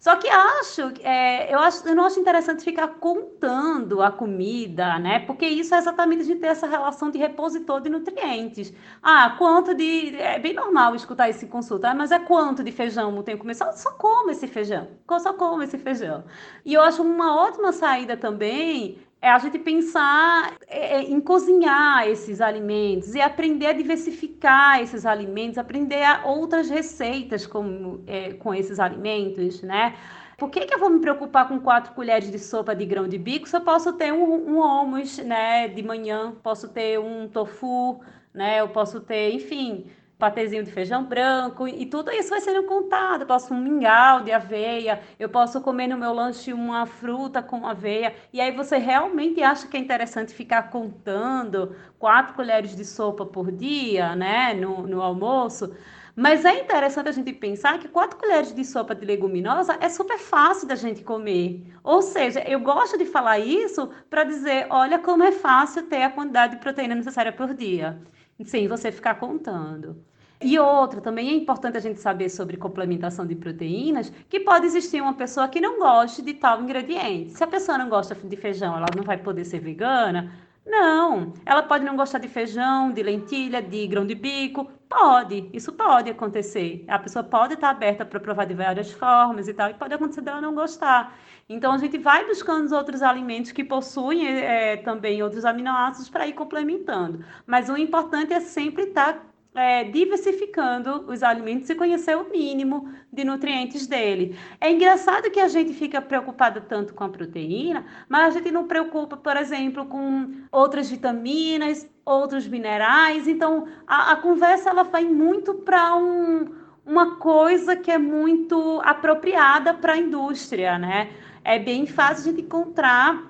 Só 0.00 0.16
que 0.16 0.28
acho, 0.28 0.92
é, 1.04 1.54
eu 1.54 1.58
acho, 1.60 1.86
eu 1.86 1.94
não 1.94 2.04
acho 2.04 2.18
interessante 2.18 2.64
ficar 2.64 2.88
contando 2.88 4.02
a 4.02 4.10
comida, 4.10 4.98
né? 4.98 5.20
Porque 5.20 5.46
isso 5.46 5.72
é 5.72 5.78
exatamente 5.78 6.22
a 6.22 6.24
gente 6.24 6.40
ter 6.40 6.48
essa 6.48 6.66
relação 6.66 7.12
de 7.12 7.18
repositor 7.18 7.80
de 7.80 7.88
nutrientes. 7.88 8.74
Ah, 9.00 9.36
quanto 9.38 9.72
de. 9.72 10.16
É 10.16 10.40
bem 10.40 10.54
normal 10.54 10.96
escutar 10.96 11.28
esse 11.28 11.46
consulta, 11.46 11.90
ah, 11.90 11.94
mas 11.94 12.10
é 12.10 12.18
quanto 12.18 12.64
de 12.64 12.72
feijão 12.72 13.14
eu 13.14 13.22
tenho 13.22 13.38
que 13.38 13.42
comer? 13.42 13.54
Só, 13.54 13.70
só 13.70 13.92
como 13.92 14.32
esse 14.32 14.48
feijão. 14.48 14.88
Só 15.20 15.32
como 15.32 15.62
esse 15.62 15.78
feijão. 15.78 16.24
E 16.64 16.74
eu 16.74 16.82
acho 16.82 17.02
uma 17.02 17.36
ótima 17.40 17.70
saída 17.70 18.16
também 18.16 18.98
é 19.22 19.30
a 19.30 19.38
gente 19.38 19.58
pensar 19.58 20.56
é, 20.66 20.96
é, 20.96 21.02
em 21.02 21.20
cozinhar 21.20 22.08
esses 22.08 22.40
alimentos 22.40 23.14
e 23.14 23.20
aprender 23.20 23.66
a 23.66 23.72
diversificar 23.72 24.80
esses 24.80 25.04
alimentos, 25.04 25.58
aprender 25.58 26.04
outras 26.24 26.70
receitas 26.70 27.46
com, 27.46 28.02
é, 28.06 28.32
com 28.34 28.54
esses 28.54 28.80
alimentos, 28.80 29.62
né? 29.62 29.94
Por 30.38 30.48
que, 30.48 30.64
que 30.64 30.72
eu 30.72 30.78
vou 30.78 30.88
me 30.88 31.00
preocupar 31.00 31.46
com 31.46 31.60
quatro 31.60 31.92
colheres 31.92 32.30
de 32.30 32.38
sopa 32.38 32.74
de 32.74 32.86
grão 32.86 33.06
de 33.06 33.18
bico 33.18 33.46
se 33.46 33.54
eu 33.54 33.60
posso 33.60 33.92
ter 33.92 34.10
um, 34.10 34.58
um 34.58 34.90
né, 35.26 35.68
de 35.68 35.82
manhã, 35.82 36.32
posso 36.42 36.68
ter 36.68 36.98
um 36.98 37.28
tofu, 37.28 38.00
né, 38.32 38.60
eu 38.62 38.68
posso 38.70 39.00
ter, 39.00 39.34
enfim, 39.34 39.84
patezinho 40.20 40.62
de 40.62 40.70
feijão 40.70 41.04
branco, 41.04 41.66
e 41.66 41.86
tudo 41.86 42.12
isso 42.12 42.30
vai 42.30 42.40
sendo 42.40 42.62
contado. 42.64 43.22
Eu 43.22 43.26
posso 43.26 43.52
um 43.52 43.60
mingau 43.60 44.22
de 44.22 44.30
aveia, 44.30 45.00
eu 45.18 45.28
posso 45.28 45.60
comer 45.60 45.88
no 45.88 45.98
meu 45.98 46.12
lanche 46.12 46.52
uma 46.52 46.86
fruta 46.86 47.42
com 47.42 47.66
aveia, 47.66 48.14
e 48.32 48.40
aí 48.40 48.52
você 48.52 48.76
realmente 48.76 49.42
acha 49.42 49.66
que 49.66 49.76
é 49.76 49.80
interessante 49.80 50.32
ficar 50.32 50.70
contando 50.70 51.74
quatro 51.98 52.34
colheres 52.34 52.76
de 52.76 52.84
sopa 52.84 53.26
por 53.26 53.50
dia, 53.50 54.14
né, 54.14 54.54
no, 54.54 54.86
no 54.86 55.02
almoço. 55.02 55.74
Mas 56.14 56.44
é 56.44 56.60
interessante 56.60 57.08
a 57.08 57.12
gente 57.12 57.32
pensar 57.32 57.78
que 57.78 57.88
quatro 57.88 58.18
colheres 58.18 58.54
de 58.54 58.64
sopa 58.64 58.94
de 58.94 59.06
leguminosa 59.06 59.78
é 59.80 59.88
super 59.88 60.18
fácil 60.18 60.68
da 60.68 60.74
gente 60.74 61.02
comer. 61.02 61.64
Ou 61.82 62.02
seja, 62.02 62.40
eu 62.40 62.60
gosto 62.60 62.98
de 62.98 63.06
falar 63.06 63.38
isso 63.38 63.90
para 64.08 64.24
dizer, 64.24 64.66
olha 64.70 64.98
como 64.98 65.22
é 65.22 65.32
fácil 65.32 65.86
ter 65.86 66.02
a 66.02 66.10
quantidade 66.10 66.56
de 66.56 66.60
proteína 66.60 66.94
necessária 66.94 67.32
por 67.32 67.54
dia, 67.54 67.98
sem 68.44 68.68
você 68.68 68.90
ficar 68.92 69.14
contando. 69.16 70.04
E 70.42 70.58
outra, 70.58 71.02
também 71.02 71.28
é 71.28 71.34
importante 71.34 71.76
a 71.76 71.80
gente 71.80 72.00
saber 72.00 72.30
sobre 72.30 72.56
complementação 72.56 73.26
de 73.26 73.34
proteínas, 73.34 74.10
que 74.28 74.40
pode 74.40 74.64
existir 74.64 75.02
uma 75.02 75.12
pessoa 75.12 75.48
que 75.48 75.60
não 75.60 75.78
goste 75.78 76.22
de 76.22 76.32
tal 76.32 76.62
ingrediente. 76.62 77.32
Se 77.32 77.44
a 77.44 77.46
pessoa 77.46 77.76
não 77.76 77.90
gosta 77.90 78.14
de 78.14 78.36
feijão, 78.36 78.74
ela 78.74 78.86
não 78.96 79.02
vai 79.02 79.18
poder 79.18 79.44
ser 79.44 79.60
vegana? 79.60 80.32
Não, 80.64 81.32
ela 81.44 81.62
pode 81.62 81.84
não 81.84 81.96
gostar 81.96 82.18
de 82.18 82.28
feijão, 82.28 82.92
de 82.92 83.02
lentilha, 83.02 83.60
de 83.60 83.86
grão 83.86 84.06
de 84.06 84.14
bico. 84.14 84.70
Pode, 84.88 85.50
isso 85.52 85.72
pode 85.72 86.10
acontecer. 86.10 86.84
A 86.88 86.98
pessoa 86.98 87.22
pode 87.22 87.54
estar 87.54 87.70
aberta 87.70 88.04
para 88.04 88.20
provar 88.20 88.46
de 88.46 88.54
várias 88.54 88.90
formas 88.90 89.48
e 89.48 89.54
tal, 89.54 89.70
e 89.70 89.74
pode 89.74 89.94
acontecer 89.94 90.20
dela 90.20 90.40
não 90.40 90.54
gostar. 90.54 91.16
Então 91.48 91.72
a 91.72 91.78
gente 91.78 91.98
vai 91.98 92.26
buscando 92.26 92.64
os 92.64 92.72
outros 92.72 93.02
alimentos 93.02 93.52
que 93.52 93.64
possuem 93.64 94.26
é, 94.26 94.76
também 94.78 95.22
outros 95.22 95.44
aminoácidos 95.44 96.08
para 96.08 96.26
ir 96.26 96.32
complementando. 96.32 97.24
Mas 97.46 97.68
o 97.68 97.76
importante 97.76 98.32
é 98.32 98.40
sempre 98.40 98.84
estar 98.84 99.29
é, 99.54 99.84
diversificando 99.84 101.04
os 101.08 101.22
alimentos 101.22 101.68
e 101.68 101.74
conhecer 101.74 102.16
o 102.16 102.30
mínimo 102.30 102.88
de 103.12 103.24
nutrientes 103.24 103.86
dele. 103.86 104.36
É 104.60 104.70
engraçado 104.70 105.30
que 105.30 105.40
a 105.40 105.48
gente 105.48 105.72
fica 105.72 106.00
preocupado 106.00 106.60
tanto 106.62 106.94
com 106.94 107.04
a 107.04 107.08
proteína, 107.08 107.84
mas 108.08 108.28
a 108.28 108.38
gente 108.38 108.52
não 108.52 108.66
preocupa, 108.66 109.16
por 109.16 109.36
exemplo, 109.36 109.86
com 109.86 110.30
outras 110.52 110.90
vitaminas, 110.90 111.88
outros 112.04 112.46
minerais. 112.46 113.26
Então, 113.26 113.66
a, 113.86 114.12
a 114.12 114.16
conversa 114.16 114.70
ela 114.70 114.84
vai 114.84 115.04
muito 115.04 115.54
para 115.54 115.96
um, 115.96 116.54
uma 116.86 117.16
coisa 117.16 117.74
que 117.74 117.90
é 117.90 117.98
muito 117.98 118.80
apropriada 118.84 119.74
para 119.74 119.94
a 119.94 119.98
indústria, 119.98 120.78
né? 120.78 121.10
É 121.42 121.58
bem 121.58 121.86
fácil 121.86 122.28
a 122.28 122.30
gente 122.30 122.42
encontrar 122.42 123.29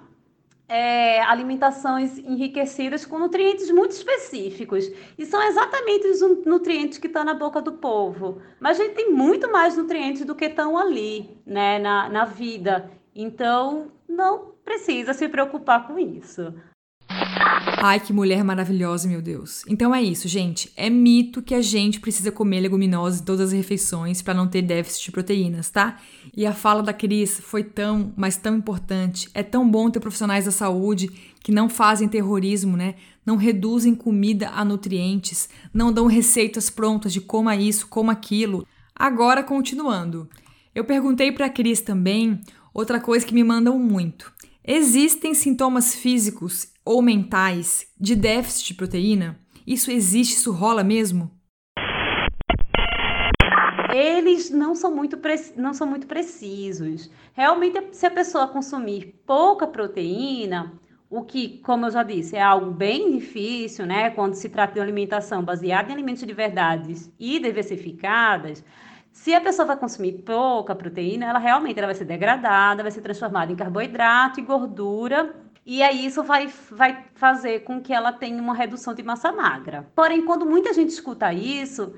é, 0.71 1.21
alimentações 1.23 2.17
enriquecidas 2.19 3.05
com 3.05 3.19
nutrientes 3.19 3.69
muito 3.73 3.91
específicos. 3.91 4.89
E 5.19 5.27
são 5.27 5.43
exatamente 5.43 6.07
os 6.07 6.47
nutrientes 6.47 6.97
que 6.97 7.09
estão 7.09 7.25
na 7.25 7.35
boca 7.35 7.61
do 7.61 7.73
povo. 7.73 8.41
Mas 8.61 8.79
a 8.79 8.85
gente 8.85 8.95
tem 8.95 9.11
muito 9.11 9.51
mais 9.51 9.77
nutrientes 9.77 10.25
do 10.25 10.35
que 10.35 10.45
estão 10.45 10.79
ali, 10.79 11.37
né, 11.45 11.81
na, 11.81 12.09
na 12.09 12.25
vida. 12.25 12.89
Então, 13.13 13.91
não 14.09 14.53
precisa 14.65 15.13
se 15.13 15.29
preocupar 15.29 15.89
com 15.89 15.99
isso. 15.99 16.55
Ai, 17.83 17.99
que 17.99 18.13
mulher 18.13 18.45
maravilhosa, 18.45 19.09
meu 19.09 19.23
Deus. 19.23 19.63
Então 19.67 19.95
é 19.95 20.03
isso, 20.03 20.29
gente. 20.29 20.71
É 20.77 20.91
mito 20.91 21.41
que 21.41 21.55
a 21.55 21.63
gente 21.63 21.99
precisa 21.99 22.31
comer 22.31 22.61
leguminosas 22.61 23.21
em 23.21 23.25
todas 23.25 23.49
as 23.49 23.53
refeições 23.53 24.21
para 24.21 24.35
não 24.35 24.47
ter 24.47 24.61
déficit 24.61 25.07
de 25.07 25.13
proteínas, 25.13 25.71
tá? 25.71 25.99
E 26.37 26.45
a 26.45 26.53
fala 26.53 26.83
da 26.83 26.93
Cris 26.93 27.41
foi 27.41 27.65
tão, 27.65 28.13
mas 28.17 28.37
tão 28.37 28.55
importante. 28.55 29.31
É 29.33 29.43
tão 29.43 29.69
bom 29.69 29.89
ter 29.89 29.99
profissionais 29.99 30.45
da 30.45 30.51
saúde 30.51 31.09
que 31.43 31.51
não 31.51 31.71
fazem 31.71 32.07
terrorismo, 32.07 32.77
né? 32.77 32.97
Não 33.25 33.37
reduzem 33.37 33.95
comida 33.95 34.51
a 34.51 34.63
nutrientes, 34.63 35.49
não 35.73 35.91
dão 35.91 36.07
receitas 36.07 36.69
prontas 36.69 37.15
de 37.15 37.21
coma 37.23 37.57
isso, 37.57 37.89
coma 37.89 38.13
aquilo. 38.13 38.67
Agora, 38.95 39.43
continuando. 39.43 40.29
Eu 40.75 40.85
perguntei 40.85 41.33
para 41.33 41.47
a 41.47 41.51
Cris 41.51 41.81
também 41.81 42.41
outra 42.75 43.01
coisa 43.01 43.25
que 43.25 43.33
me 43.33 43.43
mandam 43.43 43.79
muito. 43.79 44.31
Existem 44.63 45.33
sintomas 45.33 45.95
físicos 45.95 46.69
ou 46.91 47.01
mentais 47.01 47.87
de 48.01 48.17
déficit 48.17 48.67
de 48.67 48.75
proteína? 48.75 49.39
Isso 49.65 49.93
existe, 49.93 50.35
isso 50.35 50.51
rola 50.51 50.83
mesmo? 50.83 51.31
Eles 53.95 54.51
não 54.51 54.75
são 54.75 54.93
muito, 54.93 55.17
não 55.57 55.73
são 55.73 55.87
muito 55.87 56.09
precisos. 56.09 57.09
Realmente, 57.33 57.95
se 57.95 58.07
a 58.07 58.11
pessoa 58.11 58.49
consumir 58.49 59.23
pouca 59.25 59.69
proteína, 59.69 60.73
o 61.09 61.23
que, 61.23 61.59
como 61.59 61.87
eu 61.87 61.93
já 61.93 62.03
disse, 62.03 62.35
é 62.35 62.43
algo 62.43 62.73
bem 62.73 63.13
difícil, 63.13 63.87
né? 63.87 64.11
Quando 64.11 64.35
se 64.35 64.49
trata 64.49 64.75
de 64.75 64.81
alimentação 64.81 65.45
baseada 65.45 65.91
em 65.91 65.95
alimentos 65.95 66.27
de 66.27 66.35
verdade 66.35 66.93
e 67.21 67.39
diversificadas, 67.39 68.65
se 69.13 69.33
a 69.33 69.41
pessoa 69.41 69.67
vai 69.67 69.77
consumir 69.77 70.25
pouca 70.25 70.75
proteína, 70.75 71.27
ela 71.27 71.39
realmente 71.39 71.79
ela 71.79 71.87
vai 71.87 71.95
ser 71.95 72.05
degradada, 72.05 72.83
vai 72.83 72.91
ser 72.91 73.01
transformada 73.01 73.53
em 73.53 73.57
carboidrato 73.57 74.41
e 74.41 74.43
gordura 74.43 75.50
e 75.73 75.85
aí 75.85 76.05
isso 76.05 76.25
vai, 76.25 76.53
vai 76.69 77.05
fazer 77.15 77.61
com 77.61 77.81
que 77.81 77.93
ela 77.93 78.11
tenha 78.11 78.43
uma 78.43 78.53
redução 78.53 78.93
de 78.93 79.05
massa 79.05 79.31
magra. 79.31 79.89
Porém, 79.95 80.25
quando 80.25 80.45
muita 80.45 80.75
gente 80.75 80.89
escuta 80.89 81.33
isso, 81.33 81.95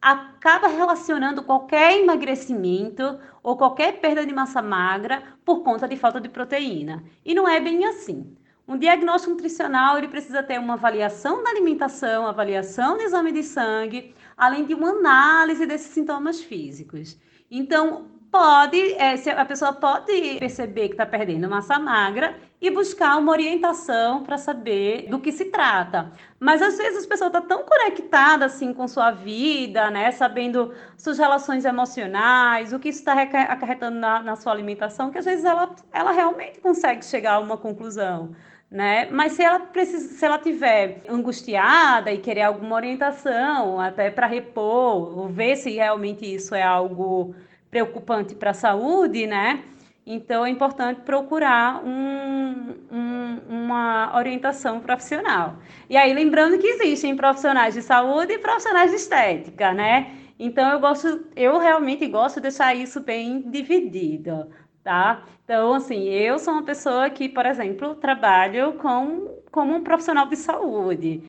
acaba 0.00 0.68
relacionando 0.68 1.42
qualquer 1.42 1.98
emagrecimento 1.98 3.18
ou 3.42 3.56
qualquer 3.56 3.98
perda 4.00 4.24
de 4.24 4.32
massa 4.32 4.62
magra 4.62 5.20
por 5.44 5.64
conta 5.64 5.88
de 5.88 5.96
falta 5.96 6.20
de 6.20 6.28
proteína. 6.28 7.02
E 7.24 7.34
não 7.34 7.48
é 7.48 7.58
bem 7.58 7.86
assim. 7.86 8.36
Um 8.68 8.78
diagnóstico 8.78 9.32
nutricional 9.32 9.98
ele 9.98 10.06
precisa 10.06 10.40
ter 10.40 10.60
uma 10.60 10.74
avaliação 10.74 11.42
da 11.42 11.50
alimentação, 11.50 12.24
avaliação 12.24 12.96
do 12.98 13.02
exame 13.02 13.32
de 13.32 13.42
sangue, 13.42 14.14
além 14.36 14.64
de 14.64 14.74
uma 14.74 14.90
análise 14.90 15.66
desses 15.66 15.88
sintomas 15.88 16.40
físicos. 16.40 17.18
Então, 17.50 18.06
pode, 18.30 18.92
é, 18.94 19.14
a 19.36 19.44
pessoa 19.44 19.72
pode 19.72 20.36
perceber 20.38 20.88
que 20.88 20.94
está 20.94 21.06
perdendo 21.06 21.48
massa 21.48 21.78
magra 21.78 22.36
e 22.60 22.70
buscar 22.70 23.16
uma 23.16 23.32
orientação 23.32 24.22
para 24.22 24.36
saber 24.36 25.08
do 25.08 25.18
que 25.18 25.32
se 25.32 25.46
trata. 25.46 26.12
Mas 26.38 26.60
às 26.60 26.76
vezes 26.76 27.04
a 27.04 27.08
pessoa 27.08 27.28
está 27.28 27.40
tão 27.40 27.64
conectada 27.64 28.44
assim 28.46 28.72
com 28.72 28.86
sua 28.88 29.10
vida, 29.10 29.90
né, 29.90 30.10
sabendo 30.10 30.74
suas 30.96 31.18
relações 31.18 31.64
emocionais, 31.64 32.72
o 32.72 32.78
que 32.78 32.88
isso 32.88 33.00
está 33.00 33.22
acarretando 33.22 33.98
na, 33.98 34.22
na, 34.22 34.36
sua 34.36 34.52
alimentação, 34.52 35.10
que 35.10 35.18
às 35.18 35.24
vezes 35.24 35.44
ela, 35.44 35.74
ela 35.92 36.12
realmente 36.12 36.60
consegue 36.60 37.04
chegar 37.04 37.34
a 37.34 37.38
uma 37.40 37.56
conclusão. 37.56 38.34
Né? 38.70 39.08
Mas 39.10 39.32
se 39.32 39.42
ela 39.42 39.60
precisa, 39.60 40.14
se 40.14 40.24
ela 40.24 40.38
tiver 40.38 41.00
angustiada 41.08 42.12
e 42.12 42.18
querer 42.18 42.42
alguma 42.42 42.76
orientação, 42.76 43.80
até 43.80 44.10
para 44.10 44.26
repor, 44.26 45.18
ou 45.18 45.28
ver 45.28 45.56
se 45.56 45.70
realmente 45.70 46.26
isso 46.26 46.54
é 46.54 46.62
algo 46.62 47.34
preocupante 47.70 48.34
para 48.34 48.50
a 48.50 48.54
saúde, 48.54 49.26
né? 49.26 49.64
Então 50.10 50.46
é 50.46 50.48
importante 50.48 51.02
procurar 51.02 51.84
um, 51.84 52.74
um, 52.90 53.40
uma 53.46 54.16
orientação 54.16 54.80
profissional. 54.80 55.56
E 55.88 55.98
aí, 55.98 56.14
lembrando 56.14 56.58
que 56.58 56.66
existem 56.66 57.14
profissionais 57.14 57.74
de 57.74 57.82
saúde 57.82 58.32
e 58.32 58.38
profissionais 58.38 58.90
de 58.90 58.96
estética, 58.96 59.74
né? 59.74 60.14
Então 60.38 60.70
eu 60.72 60.80
gosto, 60.80 61.26
eu 61.36 61.58
realmente 61.58 62.06
gosto 62.06 62.36
de 62.36 62.42
deixar 62.42 62.74
isso 62.74 63.00
bem 63.00 63.50
dividido, 63.50 64.48
tá? 64.82 65.24
Então, 65.44 65.74
assim, 65.74 66.04
eu 66.08 66.38
sou 66.38 66.54
uma 66.54 66.62
pessoa 66.62 67.10
que, 67.10 67.28
por 67.28 67.44
exemplo, 67.44 67.94
trabalho 67.96 68.74
com, 68.74 69.42
como 69.50 69.74
um 69.74 69.82
profissional 69.82 70.26
de 70.26 70.36
saúde. 70.36 71.24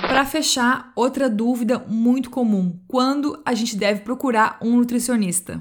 Para 0.00 0.24
fechar, 0.24 0.92
outra 0.96 1.30
dúvida 1.30 1.78
muito 1.86 2.30
comum: 2.30 2.78
quando 2.88 3.40
a 3.44 3.54
gente 3.54 3.76
deve 3.76 4.00
procurar 4.00 4.58
um 4.60 4.76
nutricionista? 4.76 5.60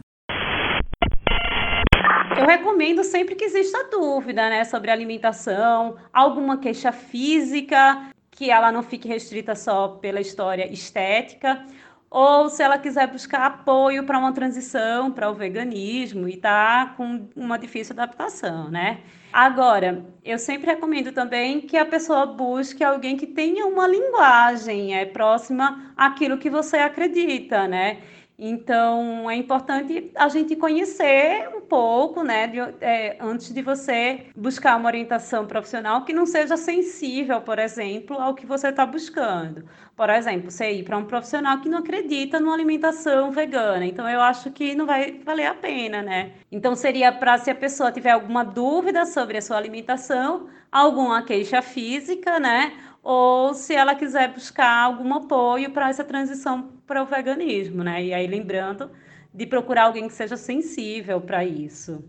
Eu 2.37 2.45
recomendo 2.45 3.03
sempre 3.03 3.35
que 3.35 3.43
exista 3.43 3.89
dúvida, 3.91 4.49
né, 4.49 4.63
sobre 4.63 4.89
alimentação, 4.89 5.97
alguma 6.13 6.57
queixa 6.57 6.91
física, 6.91 8.09
que 8.31 8.49
ela 8.49 8.71
não 8.71 8.81
fique 8.81 9.07
restrita 9.07 9.53
só 9.55 9.89
pela 9.89 10.21
história 10.21 10.71
estética, 10.71 11.65
ou 12.09 12.49
se 12.49 12.63
ela 12.63 12.77
quiser 12.77 13.07
buscar 13.07 13.45
apoio 13.45 14.03
para 14.03 14.17
uma 14.17 14.33
transição 14.33 15.11
para 15.11 15.29
o 15.29 15.35
veganismo 15.35 16.27
e 16.27 16.33
está 16.35 16.93
com 16.97 17.27
uma 17.35 17.57
difícil 17.57 17.93
adaptação, 17.93 18.69
né? 18.69 19.01
Agora, 19.31 20.05
eu 20.23 20.39
sempre 20.39 20.71
recomendo 20.71 21.11
também 21.11 21.61
que 21.61 21.77
a 21.77 21.85
pessoa 21.85 22.25
busque 22.25 22.83
alguém 22.83 23.15
que 23.15 23.27
tenha 23.27 23.65
uma 23.67 23.87
linguagem 23.87 24.95
é, 24.95 25.05
próxima 25.05 25.93
àquilo 25.95 26.37
que 26.39 26.49
você 26.49 26.77
acredita, 26.77 27.67
né? 27.67 28.01
Então, 28.41 29.29
é 29.29 29.35
importante 29.35 30.11
a 30.15 30.29
gente 30.29 30.55
conhecer 30.55 31.49
um 31.53 31.59
pouco, 31.59 32.23
né, 32.23 32.47
de, 32.47 32.57
é, 32.79 33.17
antes 33.19 33.53
de 33.53 33.61
você 33.61 34.27
buscar 34.33 34.77
uma 34.77 34.87
orientação 34.87 35.45
profissional 35.45 36.05
que 36.05 36.13
não 36.13 36.25
seja 36.25 36.55
sensível, 36.55 37.41
por 37.41 37.59
exemplo, 37.59 38.17
ao 38.17 38.33
que 38.33 38.45
você 38.45 38.69
está 38.69 38.85
buscando. 38.85 39.65
Por 39.93 40.09
exemplo, 40.09 40.49
você 40.49 40.71
ir 40.71 40.83
para 40.85 40.97
um 40.97 41.03
profissional 41.03 41.59
que 41.59 41.67
não 41.67 41.79
acredita 41.79 42.39
numa 42.39 42.53
alimentação 42.53 43.29
vegana. 43.29 43.85
Então, 43.85 44.07
eu 44.07 44.21
acho 44.21 44.49
que 44.51 44.73
não 44.73 44.85
vai 44.85 45.19
valer 45.25 45.47
a 45.47 45.53
pena, 45.53 46.01
né? 46.01 46.31
Então, 46.49 46.75
seria 46.75 47.11
para 47.11 47.37
se 47.37 47.51
a 47.51 47.55
pessoa 47.55 47.91
tiver 47.91 48.11
alguma 48.11 48.45
dúvida 48.45 49.05
sobre 49.05 49.37
a 49.37 49.41
sua 49.41 49.57
alimentação, 49.57 50.47
alguma 50.71 51.21
queixa 51.23 51.61
física, 51.61 52.39
né? 52.39 52.71
Ou 53.11 53.55
se 53.55 53.73
ela 53.73 53.95
quiser 53.95 54.31
buscar 54.31 54.83
algum 54.83 55.11
apoio 55.15 55.71
para 55.71 55.89
essa 55.89 56.03
transição 56.03 56.69
para 56.85 57.01
o 57.01 57.07
veganismo, 57.07 57.83
né? 57.83 58.05
E 58.05 58.13
aí 58.13 58.27
lembrando 58.27 58.91
de 59.33 59.47
procurar 59.47 59.85
alguém 59.85 60.07
que 60.07 60.13
seja 60.13 60.37
sensível 60.37 61.19
para 61.19 61.43
isso. 61.43 62.03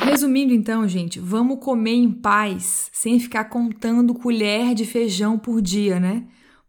Resumindo 0.00 0.54
então, 0.54 0.88
gente, 0.88 1.20
vamos 1.20 1.62
comer 1.62 1.92
em 1.92 2.10
paz, 2.10 2.88
sem 2.90 3.20
ficar 3.20 3.50
contando 3.50 4.14
colher 4.14 4.74
de 4.74 4.86
feijão 4.86 5.38
por 5.38 5.60
dia, 5.60 6.00
né? 6.00 6.24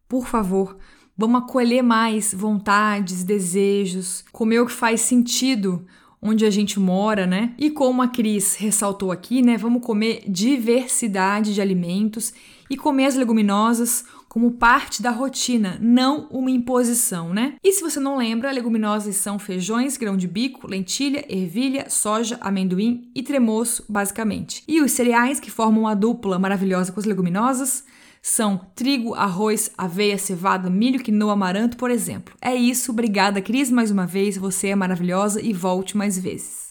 Por 0.06 0.28
favor, 0.28 0.78
vamos 1.18 1.44
acolher 1.44 1.82
mais 1.82 2.34
vontades, 2.34 3.24
desejos, 3.24 4.26
comer 4.34 4.60
o 4.60 4.66
que 4.66 4.74
faz 4.74 5.00
sentido 5.00 5.88
onde 6.22 6.46
a 6.46 6.50
gente 6.50 6.78
mora, 6.78 7.26
né? 7.26 7.54
E 7.58 7.70
como 7.70 8.02
a 8.02 8.10
Cris 8.10 8.56
ressaltou 8.56 9.14
aqui, 9.14 9.42
né, 9.42 9.56
vamos 9.56 9.82
comer 9.82 10.24
diversidade 10.28 11.54
de 11.54 11.62
alimentos 11.62 12.34
e 12.70 12.78
comer 12.78 13.06
as 13.06 13.16
leguminosas 13.16 14.06
como 14.30 14.52
parte 14.52 15.02
da 15.02 15.10
rotina, 15.10 15.80
não 15.82 16.28
uma 16.30 16.52
imposição, 16.52 17.34
né? 17.34 17.56
E 17.64 17.74
se 17.74 17.82
você 17.82 18.00
não 18.00 18.16
lembra, 18.16 18.52
leguminosas 18.52 19.16
são 19.16 19.40
feijões, 19.40 19.98
grão 19.98 20.16
de 20.16 20.28
bico, 20.28 20.68
lentilha, 20.68 21.26
ervilha, 21.28 21.90
soja, 21.90 22.38
amendoim 22.40 23.10
e 23.16 23.24
tremoço, 23.24 23.84
basicamente. 23.90 24.64
E 24.68 24.82
os 24.82 24.92
cereais 24.92 25.40
que 25.40 25.50
formam 25.50 25.88
a 25.88 25.96
dupla 25.96 26.38
maravilhosa 26.38 26.92
com 26.92 27.00
as 27.00 27.08
leguminosas 27.08 27.84
são 28.22 28.60
trigo, 28.76 29.16
arroz, 29.16 29.72
aveia, 29.78 30.18
cevada, 30.18 30.70
milho, 30.70 31.02
quinoa, 31.02 31.34
amaranto, 31.34 31.78
por 31.78 31.90
exemplo. 31.90 32.36
É 32.42 32.54
isso, 32.54 32.92
obrigada, 32.92 33.42
Cris, 33.42 33.72
mais 33.72 33.90
uma 33.90 34.06
vez. 34.06 34.38
Você 34.38 34.68
é 34.68 34.76
maravilhosa 34.76 35.42
e 35.42 35.54
volte 35.54 35.98
mais 35.98 36.20
vezes. 36.20 36.69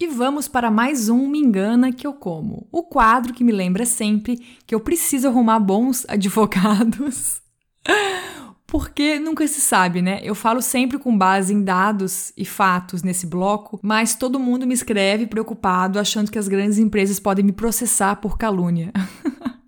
E 0.00 0.06
vamos 0.06 0.46
para 0.46 0.70
mais 0.70 1.08
um 1.08 1.26
Me 1.26 1.40
Engana 1.40 1.90
Que 1.90 2.06
Eu 2.06 2.12
Como, 2.12 2.68
o 2.70 2.84
quadro 2.84 3.34
que 3.34 3.42
me 3.42 3.50
lembra 3.50 3.84
sempre 3.84 4.36
que 4.64 4.72
eu 4.72 4.78
preciso 4.78 5.26
arrumar 5.26 5.58
bons 5.58 6.06
advogados. 6.08 7.42
Porque 8.64 9.18
nunca 9.18 9.48
se 9.48 9.60
sabe, 9.60 10.00
né? 10.00 10.20
Eu 10.22 10.36
falo 10.36 10.62
sempre 10.62 11.00
com 11.00 11.18
base 11.18 11.52
em 11.52 11.64
dados 11.64 12.32
e 12.36 12.44
fatos 12.44 13.02
nesse 13.02 13.26
bloco, 13.26 13.80
mas 13.82 14.14
todo 14.14 14.38
mundo 14.38 14.68
me 14.68 14.74
escreve 14.74 15.26
preocupado, 15.26 15.98
achando 15.98 16.30
que 16.30 16.38
as 16.38 16.46
grandes 16.46 16.78
empresas 16.78 17.18
podem 17.18 17.44
me 17.44 17.52
processar 17.52 18.16
por 18.16 18.38
calúnia. 18.38 18.92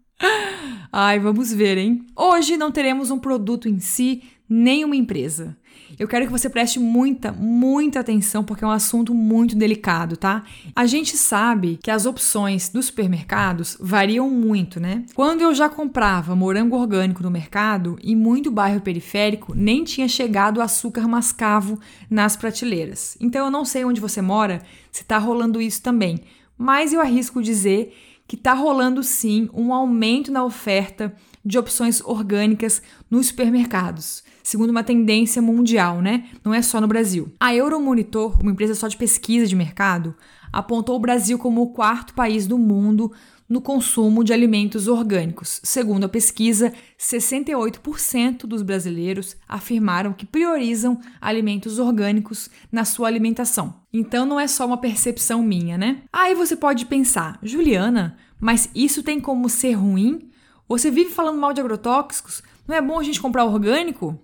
Ai, 0.93 1.19
vamos 1.19 1.53
ver, 1.53 1.77
hein? 1.77 2.07
Hoje 2.15 2.57
não 2.57 2.71
teremos 2.71 3.11
um 3.11 3.19
produto 3.19 3.69
em 3.69 3.81
si, 3.81 4.23
nem 4.49 4.85
uma 4.85 4.95
empresa. 4.95 5.57
Eu 5.99 6.09
quero 6.09 6.27
que 6.27 6.33
você 6.33 6.49
preste 6.49 6.79
muita, 6.79 7.33
muita 7.33 8.01
atenção 8.01 8.43
porque 8.43 8.65
é 8.65 8.67
um 8.67 8.71
assunto 8.71 9.15
muito 9.15 9.55
delicado, 9.55 10.17
tá? 10.17 10.45
A 10.75 10.87
gente 10.87 11.17
sabe 11.17 11.79
que 11.83 11.91
as 11.91 12.07
opções 12.07 12.69
dos 12.69 12.87
supermercados 12.87 13.77
variam 13.81 14.31
muito, 14.31 14.81
né? 14.81 15.05
Quando 15.15 15.43
eu 15.43 15.55
já 15.55 15.69
comprava 15.69 16.35
morango 16.35 16.77
orgânico 16.77 17.23
no 17.23 17.31
mercado, 17.31 17.99
em 18.03 18.17
muito 18.17 18.51
bairro 18.51 18.81
periférico, 18.81 19.55
nem 19.55 19.85
tinha 19.85 20.09
chegado 20.09 20.61
açúcar 20.61 21.07
mascavo 21.09 21.79
nas 22.09 22.37
prateleiras. 22.37 23.17
Então 23.21 23.45
eu 23.45 23.51
não 23.51 23.65
sei 23.65 23.85
onde 23.85 24.01
você 24.01 24.23
mora, 24.23 24.63
se 24.91 25.05
tá 25.05 25.19
rolando 25.19 25.61
isso 25.61 25.83
também, 25.83 26.21
mas 26.57 26.93
eu 26.93 27.01
arrisco 27.01 27.43
dizer 27.43 27.95
que 28.31 28.37
tá 28.37 28.55
rolando 28.55 29.03
sim 29.03 29.51
um 29.53 29.75
aumento 29.75 30.31
na 30.31 30.45
oferta 30.45 31.13
de 31.45 31.59
opções 31.59 32.01
orgânicas 32.01 32.81
nos 33.11 33.27
supermercados 33.27 34.23
segundo 34.45 34.71
uma 34.71 34.83
tendência 34.83 35.41
mundial, 35.41 36.01
né? 36.01 36.29
Não 36.45 36.53
é 36.53 36.61
só 36.61 36.81
no 36.81 36.89
Brasil. 36.89 37.33
A 37.39 37.55
Euromonitor, 37.55 38.37
uma 38.41 38.51
empresa 38.51 38.75
só 38.75 38.89
de 38.89 38.97
pesquisa 38.97 39.47
de 39.47 39.55
mercado, 39.55 40.15
apontou 40.53 40.97
o 40.97 41.01
Brasil 41.01 41.39
como 41.39 41.63
o 41.63 41.73
quarto 41.73 42.15
país 42.15 42.49
do 42.49 42.59
mundo 42.59 43.13
no 43.51 43.61
consumo 43.61 44.23
de 44.23 44.33
alimentos 44.33 44.87
orgânicos. 44.87 45.61
Segundo 45.65 46.05
a 46.05 46.09
pesquisa, 46.09 46.73
68% 46.97 48.47
dos 48.47 48.63
brasileiros 48.63 49.37
afirmaram 49.49 50.13
que 50.13 50.25
priorizam 50.25 51.01
alimentos 51.21 51.81
orgânicos 51.81 52.49
na 52.71 52.85
sua 52.85 53.09
alimentação. 53.09 53.75
Então 53.93 54.25
não 54.25 54.39
é 54.39 54.47
só 54.47 54.65
uma 54.65 54.79
percepção 54.79 55.43
minha, 55.43 55.77
né? 55.77 56.03
Aí 56.13 56.33
você 56.33 56.55
pode 56.55 56.87
pensar, 56.87 57.41
Juliana, 57.43 58.17
mas 58.39 58.71
isso 58.73 59.03
tem 59.03 59.19
como 59.19 59.49
ser 59.49 59.73
ruim? 59.73 60.31
Você 60.69 60.89
vive 60.89 61.11
falando 61.11 61.41
mal 61.41 61.53
de 61.53 61.61
agrotóxicos? 61.61 62.45
Não 62.69 62.77
é 62.77 62.81
bom 62.81 63.01
a 63.01 63.03
gente 63.03 63.21
comprar 63.21 63.45
orgânico? 63.45 64.17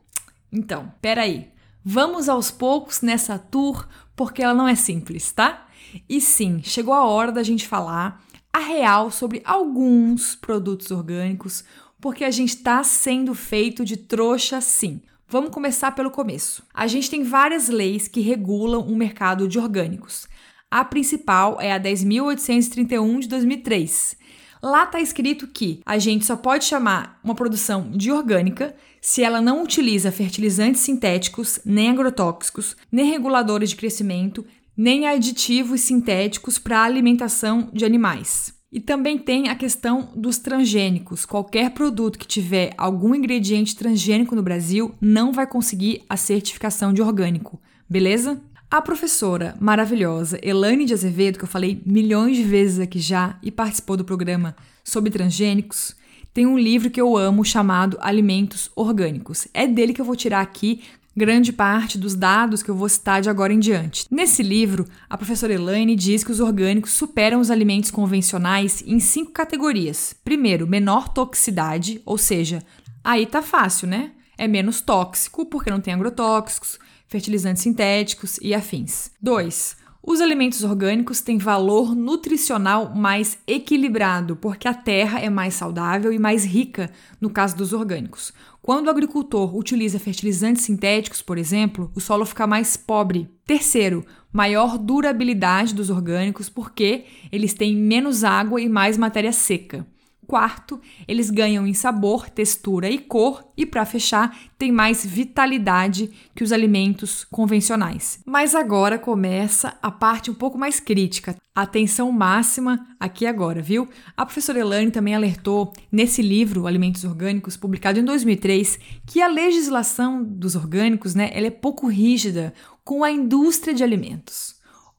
Então, 0.53 0.93
peraí. 1.03 1.49
Vamos 1.85 2.29
aos 2.29 2.51
poucos 2.51 3.01
nessa 3.01 3.39
tour, 3.39 3.89
porque 4.15 4.43
ela 4.43 4.55
não 4.55 4.69
é 4.69 4.77
simples, 4.77 5.33
tá? 5.33 5.67
E 6.09 6.21
sim, 6.21 6.61
chegou 6.63 6.93
a 6.93 7.05
hora 7.05 7.33
da 7.33 7.43
gente 7.43 7.67
falar 7.67 8.25
a 8.57 8.59
real 8.59 9.11
sobre 9.11 9.43
alguns 9.45 10.35
produtos 10.35 10.91
orgânicos, 10.91 11.63
porque 12.01 12.25
a 12.25 12.31
gente 12.31 12.57
está 12.57 12.83
sendo 12.83 13.35
feito 13.35 13.85
de 13.85 13.99
trouxa 13.99 14.63
sim. 14.63 15.03
Vamos 15.29 15.51
começar 15.51 15.93
pelo 15.93 16.11
começo. 16.11 16.63
A 16.73 16.87
gente 16.87 17.11
tem 17.11 17.23
várias 17.23 17.69
leis 17.69 18.09
que 18.09 18.23
regulam 18.23 18.81
o 18.81 18.97
mercado 18.97 19.47
de 19.47 19.59
orgânicos. 19.59 20.27
A 20.71 20.83
principal 20.87 21.61
é 21.61 21.71
a 21.71 21.79
10.831 21.79 23.21
de 23.21 23.29
2003. 23.29 24.17
Lá 24.63 24.85
está 24.85 25.03
escrito 25.03 25.47
que 25.47 25.83
a 25.85 25.99
gente 25.99 26.25
só 26.25 26.35
pode 26.35 26.65
chamar 26.65 27.21
uma 27.23 27.35
produção 27.35 27.91
de 27.91 28.11
orgânica 28.11 28.75
se 29.03 29.23
ela 29.23 29.43
não 29.43 29.63
utiliza 29.63 30.11
fertilizantes 30.11 30.81
sintéticos, 30.81 31.61
nem 31.63 31.91
agrotóxicos, 31.91 32.75
nem 32.91 33.11
reguladores 33.11 33.69
de 33.71 33.77
crescimento, 33.77 34.47
nem 34.77 35.07
aditivos 35.07 35.81
sintéticos 35.81 36.59
para 36.59 36.83
alimentação 36.83 37.71
de 37.73 37.85
animais. 37.85 38.55
E 38.71 38.81
também 38.81 39.17
tem 39.17 39.49
a 39.49 39.55
questão 39.55 40.13
dos 40.15 40.39
transgênicos. 40.39 41.25
Qualquer 41.25 41.71
produto 41.71 42.19
que 42.19 42.27
tiver 42.27 42.75
algum 42.77 43.15
ingrediente 43.15 43.75
transgênico 43.75 44.35
no 44.35 44.43
Brasil 44.43 44.95
não 45.01 45.33
vai 45.33 45.47
conseguir 45.47 46.03
a 46.09 46.17
certificação 46.17 46.93
de 46.93 47.01
orgânico, 47.01 47.61
beleza? 47.89 48.41
A 48.71 48.83
professora 48.83 49.57
maravilhosa 49.61 50.39
Elaine 50.43 50.85
de 50.85 50.93
Azevedo, 50.93 51.39
que 51.39 51.45
eu 51.45 51.49
falei 51.49 51.81
milhões 51.87 52.37
de 52.37 52.43
vezes 52.43 52.81
aqui 52.81 52.99
já 52.99 53.39
e 53.43 53.51
participou 53.51 53.97
do 53.97 54.05
programa 54.05 54.57
sobre 54.83 55.11
transgênicos, 55.11 55.95
tem 56.35 56.47
um 56.47 56.59
livro 56.59 56.91
que 56.91 57.01
eu 57.01 57.17
amo 57.17 57.45
chamado 57.45 57.97
Alimentos 58.01 58.71
Orgânicos. 58.77 59.49
É 59.55 59.67
dele 59.67 59.95
que 59.95 60.01
eu 60.03 60.05
vou 60.05 60.17
tirar 60.17 60.43
aqui 60.43 60.83
grande 61.17 61.51
parte 61.53 61.97
dos 61.97 62.15
dados 62.15 62.63
que 62.63 62.71
eu 62.71 62.75
vou 62.75 62.89
citar 62.89 63.23
de 63.23 63.31
agora 63.31 63.53
em 63.53 63.59
diante. 63.59 64.05
Nesse 64.11 64.43
livro, 64.43 64.87
a 65.09 65.17
professora 65.17 65.55
Elaine 65.55 65.97
diz 65.97 66.23
que 66.23 66.31
os 66.31 66.41
orgânicos 66.41 66.93
superam 66.93 67.41
os 67.41 67.51
alimentos 67.51 67.91
convencionais 67.91 68.83
em 68.87 69.01
cinco 69.01 69.33
categorias. 69.33 70.15
Primeiro, 70.23 70.67
menor 70.67 71.09
toxicidade, 71.09 72.03
ou 72.05 72.19
seja, 72.19 72.63
aí 73.03 73.25
tá 73.25 73.41
fácil, 73.41 73.89
né? 73.89 74.13
É 74.37 74.47
menos 74.47 74.83
tóxico 74.83 75.47
porque 75.47 75.71
não 75.71 75.81
tem 75.81 75.95
agrotóxicos, 75.95 76.79
fertilizantes 77.09 77.63
sintéticos 77.63 78.39
e 78.43 78.55
afins. 78.55 79.11
2. 79.23 79.86
Os 80.09 80.21
alimentos 80.21 80.63
orgânicos 80.63 81.21
têm 81.21 81.37
valor 81.37 81.93
nutricional 81.93 82.95
mais 82.95 83.39
equilibrado, 83.45 84.37
porque 84.37 84.69
a 84.69 84.73
terra 84.73 85.19
é 85.19 85.29
mais 85.29 85.55
saudável 85.55 86.13
e 86.13 86.19
mais 86.19 86.45
rica 86.45 86.93
no 87.21 87.29
caso 87.29 87.57
dos 87.57 87.73
orgânicos. 87.73 88.33
Quando 88.63 88.87
o 88.87 88.91
agricultor 88.91 89.57
utiliza 89.57 89.99
fertilizantes 89.99 90.63
sintéticos, 90.63 91.23
por 91.23 91.37
exemplo, 91.37 91.91
o 91.93 92.01
solo 92.01 92.25
fica 92.25 92.47
mais 92.47 92.77
pobre. 92.77 93.29
Terceiro, 93.45 94.07
maior 94.33 94.79
durabilidade 94.79 95.75
dos 95.75 95.91
orgânicos, 95.91 96.49
porque 96.49 97.07
eles 97.33 97.53
têm 97.53 97.75
menos 97.75 98.23
água 98.23 98.61
e 98.61 98.69
mais 98.69 98.97
matéria 98.97 99.33
seca. 99.33 99.85
Quarto, 100.27 100.81
eles 101.07 101.31
ganham 101.31 101.67
em 101.67 101.73
sabor, 101.73 102.29
textura 102.29 102.91
e 102.91 102.99
cor, 102.99 103.45
e 103.57 103.65
para 103.65 103.87
fechar, 103.87 104.37
tem 104.59 104.73
mais 104.73 105.07
vitalidade 105.07 106.11
que 106.35 106.43
os 106.43 106.53
alimentos 106.53 107.25
convencionais. 107.25 108.21
Mas 108.27 108.55
agora 108.55 108.99
começa 108.99 109.79
a 109.81 109.91
parte 109.91 110.31
um 110.31 110.35
pouco 110.35 110.59
mais 110.59 110.81
crítica. 110.81 111.37
Atenção 111.55 112.11
máxima 112.11 112.87
aqui 112.99 113.25
agora, 113.25 113.63
viu? 113.63 113.89
A 114.17 114.27
professora 114.27 114.59
Elane 114.59 114.91
também 114.91 115.15
alertou 115.15 115.73
nesse 115.91 116.23
livro, 116.23 116.67
Alimentos 116.67 117.05
Orgânicos, 117.05 117.57
publicado 117.57 118.01
em 118.01 118.05
2003, 118.05 118.79
que 119.07 119.23
a 119.23 119.29
legislação 119.29 120.23
dos 120.23 120.57
orgânicos, 120.57 121.15
né, 121.15 121.31
ela 121.33 121.47
é 121.47 121.51
pouco 121.51 121.87
rígida 121.87 122.53
com 122.85 123.05
a 123.05 123.11
indústria 123.11 123.73
de 123.73 123.85
alimentos. 123.85 124.56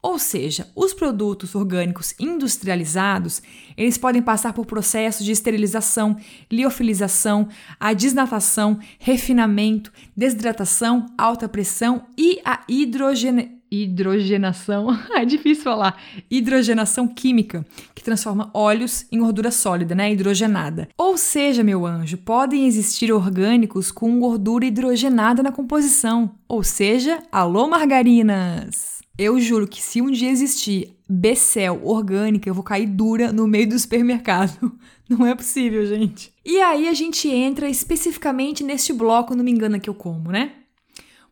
Ou 0.08 0.18
seja, 0.18 0.70
os 0.74 0.94
produtos 0.94 1.54
orgânicos 1.54 2.16
industrializados, 2.18 3.42
eles 3.76 3.98
podem 3.98 4.22
passar 4.22 4.54
por 4.54 4.66
processos 4.66 5.26
de 5.26 5.34
esterilização, 5.34 6.16
liofilização, 6.50 7.50
a 7.78 7.92
desnatação, 7.92 8.80
refinamento, 8.98 9.92
desidratação, 10.16 11.08
alta 11.18 11.50
pressão 11.50 12.06
e 12.18 12.40
a 12.46 12.62
hidrogenação, 13.70 14.98
é 15.14 15.26
difícil 15.26 15.66
falar, 15.66 16.02
hidrogenação 16.32 17.06
química, 17.06 17.66
que 17.94 18.02
transforma 18.02 18.50
óleos 18.54 19.06
em 19.12 19.20
gordura 19.20 19.52
sólida, 19.52 19.94
né, 19.94 20.14
hidrogenada. 20.14 20.88
Ou 20.98 21.18
seja, 21.18 21.66
meu 21.66 21.86
anjo, 21.86 22.16
podem 22.16 22.66
existir 22.66 23.12
orgânicos 23.12 23.92
com 23.92 24.22
gordura 24.22 24.66
hidrogenada 24.66 25.44
na 25.44 25.52
composição, 25.52 26.32
ou 26.48 26.64
seja, 26.64 27.20
alô 27.30 27.68
margarinas. 27.68 28.97
Eu 29.18 29.40
juro 29.40 29.68
que 29.68 29.82
se 29.82 30.00
um 30.00 30.12
dia 30.12 30.30
existir 30.30 30.96
Becel 31.10 31.82
orgânica, 31.84 32.48
eu 32.48 32.54
vou 32.54 32.64
cair 32.64 32.86
dura 32.86 33.32
no 33.32 33.48
meio 33.48 33.68
do 33.68 33.80
supermercado. 33.80 34.78
Não 35.10 35.26
é 35.26 35.34
possível, 35.34 35.84
gente. 35.88 36.32
E 36.46 36.62
aí 36.62 36.88
a 36.88 36.94
gente 36.94 37.28
entra 37.28 37.68
especificamente 37.68 38.64
neste 38.64 38.94
bloco, 38.94 39.34
não 39.34 39.44
me 39.44 39.52
engana 39.52 39.80
que 39.80 39.90
eu 39.90 39.94
como, 39.94 40.32
né? 40.32 40.52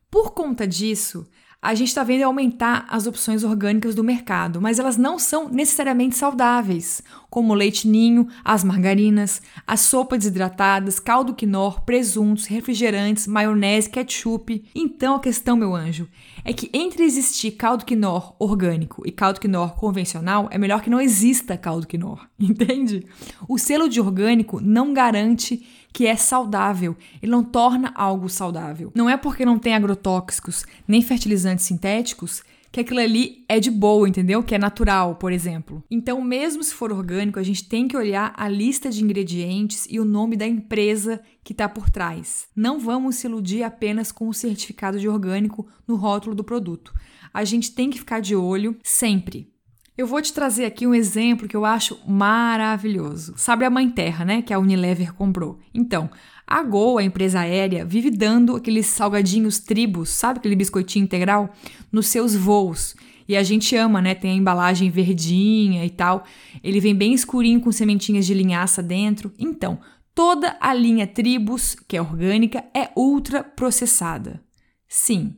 Por 0.09 0.31
conta 0.31 0.65
disso, 0.65 1.27
a 1.65 1.73
gente 1.73 1.87
está 1.87 2.03
vendo 2.03 2.21
aumentar 2.21 2.85
as 2.87 3.07
opções 3.07 3.43
orgânicas 3.43 3.95
do 3.95 4.03
mercado, 4.03 4.61
mas 4.61 4.77
elas 4.77 4.97
não 4.97 5.17
são 5.17 5.49
necessariamente 5.49 6.15
saudáveis, 6.15 7.01
como 7.27 7.53
o 7.53 7.55
leite 7.55 7.87
ninho, 7.87 8.27
as 8.43 8.63
margarinas, 8.63 9.41
as 9.65 9.81
sopas 9.81 10.19
desidratadas, 10.19 10.99
caldo 10.99 11.33
quinor, 11.33 11.81
presuntos, 11.81 12.45
refrigerantes, 12.45 13.25
maionese, 13.25 13.89
ketchup. 13.89 14.63
Então 14.75 15.15
a 15.15 15.19
questão, 15.19 15.57
meu 15.57 15.75
anjo, 15.75 16.07
é 16.45 16.53
que 16.53 16.69
entre 16.71 17.03
existir 17.03 17.51
caldo 17.51 17.83
quinor 17.83 18.35
orgânico 18.37 19.01
e 19.03 19.11
caldo 19.11 19.39
quinor 19.39 19.75
convencional, 19.75 20.47
é 20.51 20.57
melhor 20.59 20.81
que 20.81 20.89
não 20.91 21.01
exista 21.01 21.57
caldo 21.57 21.87
quinor, 21.87 22.27
entende? 22.39 23.03
O 23.49 23.57
selo 23.57 23.89
de 23.89 23.99
orgânico 23.99 24.61
não 24.61 24.93
garante 24.93 25.65
que 25.91 26.05
é 26.05 26.15
saudável, 26.15 26.95
ele 27.21 27.31
não 27.31 27.43
torna 27.43 27.91
algo 27.95 28.29
saudável. 28.29 28.91
Não 28.93 29.09
é 29.09 29.17
porque 29.17 29.45
não 29.45 29.57
tem 29.57 29.73
agrotóxicos 29.73 30.65
nem 30.87 31.01
fertilizantes 31.01 31.65
sintéticos 31.65 32.43
que 32.75 32.81
aquilo 32.81 32.99
ali 32.99 33.45
é 33.47 33.57
de 33.57 33.71
boa, 33.71 34.05
entendeu? 34.05 34.43
Que 34.43 34.53
é 34.53 34.57
natural, 34.57 35.15
por 35.15 35.31
exemplo. 35.31 35.81
Então, 35.89 36.21
mesmo 36.21 36.61
se 36.61 36.73
for 36.73 36.91
orgânico, 36.91 37.39
a 37.39 37.43
gente 37.43 37.69
tem 37.69 37.87
que 37.87 37.95
olhar 37.95 38.33
a 38.35 38.49
lista 38.49 38.89
de 38.89 39.01
ingredientes 39.01 39.87
e 39.89 39.97
o 39.97 40.03
nome 40.03 40.35
da 40.35 40.45
empresa 40.45 41.21
que 41.41 41.53
está 41.53 41.69
por 41.69 41.89
trás. 41.89 42.49
Não 42.53 42.77
vamos 42.77 43.15
se 43.15 43.27
iludir 43.27 43.63
apenas 43.63 44.11
com 44.11 44.27
o 44.27 44.33
certificado 44.33 44.99
de 44.99 45.07
orgânico 45.07 45.65
no 45.87 45.95
rótulo 45.95 46.35
do 46.35 46.43
produto. 46.43 46.93
A 47.33 47.45
gente 47.45 47.73
tem 47.73 47.89
que 47.89 47.99
ficar 47.99 48.19
de 48.19 48.35
olho 48.35 48.75
sempre. 48.83 49.55
Eu 49.97 50.05
vou 50.05 50.21
te 50.21 50.33
trazer 50.33 50.65
aqui 50.65 50.85
um 50.85 50.93
exemplo 50.93 51.47
que 51.47 51.55
eu 51.55 51.63
acho 51.63 51.97
maravilhoso. 52.05 53.35
Sabe 53.37 53.63
a 53.63 53.69
Mãe 53.69 53.89
Terra, 53.89 54.25
né? 54.25 54.41
Que 54.41 54.53
a 54.53 54.59
Unilever 54.59 55.13
comprou. 55.13 55.59
Então, 55.73 56.09
a 56.47 56.61
Gol, 56.61 56.97
a 56.97 57.03
empresa 57.03 57.39
aérea, 57.39 57.83
vive 57.83 58.11
dando 58.11 58.55
aqueles 58.55 58.85
salgadinhos 58.85 59.59
tribos, 59.59 60.09
sabe 60.09 60.39
aquele 60.39 60.55
biscoitinho 60.55 61.03
integral? 61.03 61.53
Nos 61.91 62.07
seus 62.07 62.35
voos. 62.35 62.95
E 63.27 63.35
a 63.35 63.41
gente 63.41 63.75
ama, 63.75 64.01
né? 64.01 64.13
Tem 64.13 64.31
a 64.31 64.35
embalagem 64.35 64.89
verdinha 64.91 65.83
e 65.83 65.89
tal. 65.89 66.23
Ele 66.63 66.79
vem 66.79 66.93
bem 66.93 67.13
escurinho 67.13 67.59
com 67.59 67.71
sementinhas 67.71 68.25
de 68.25 68.33
linhaça 68.33 68.83
dentro. 68.83 69.33
Então, 69.39 69.79
toda 70.13 70.55
a 70.61 70.73
linha 70.73 71.07
Tribus, 71.07 71.75
que 71.87 71.97
é 71.97 72.01
orgânica, 72.01 72.63
é 72.73 72.91
ultra 72.95 73.43
processada. 73.43 74.43
Sim, 74.87 75.35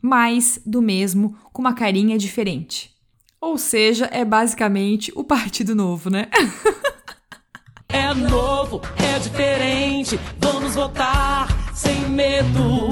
mais 0.00 0.60
do 0.64 0.80
mesmo 0.80 1.36
com 1.52 1.60
uma 1.60 1.74
carinha 1.74 2.16
diferente. 2.16 2.94
Ou 3.40 3.58
seja, 3.58 4.08
é 4.12 4.24
basicamente 4.24 5.12
o 5.14 5.24
Partido 5.24 5.74
Novo, 5.74 6.08
né? 6.08 6.28
é 7.94 8.12
novo, 8.12 8.80
é 8.96 9.20
diferente, 9.20 10.18
vamos 10.40 10.74
votar 10.74 11.46
sem 11.72 12.08
medo. 12.08 12.90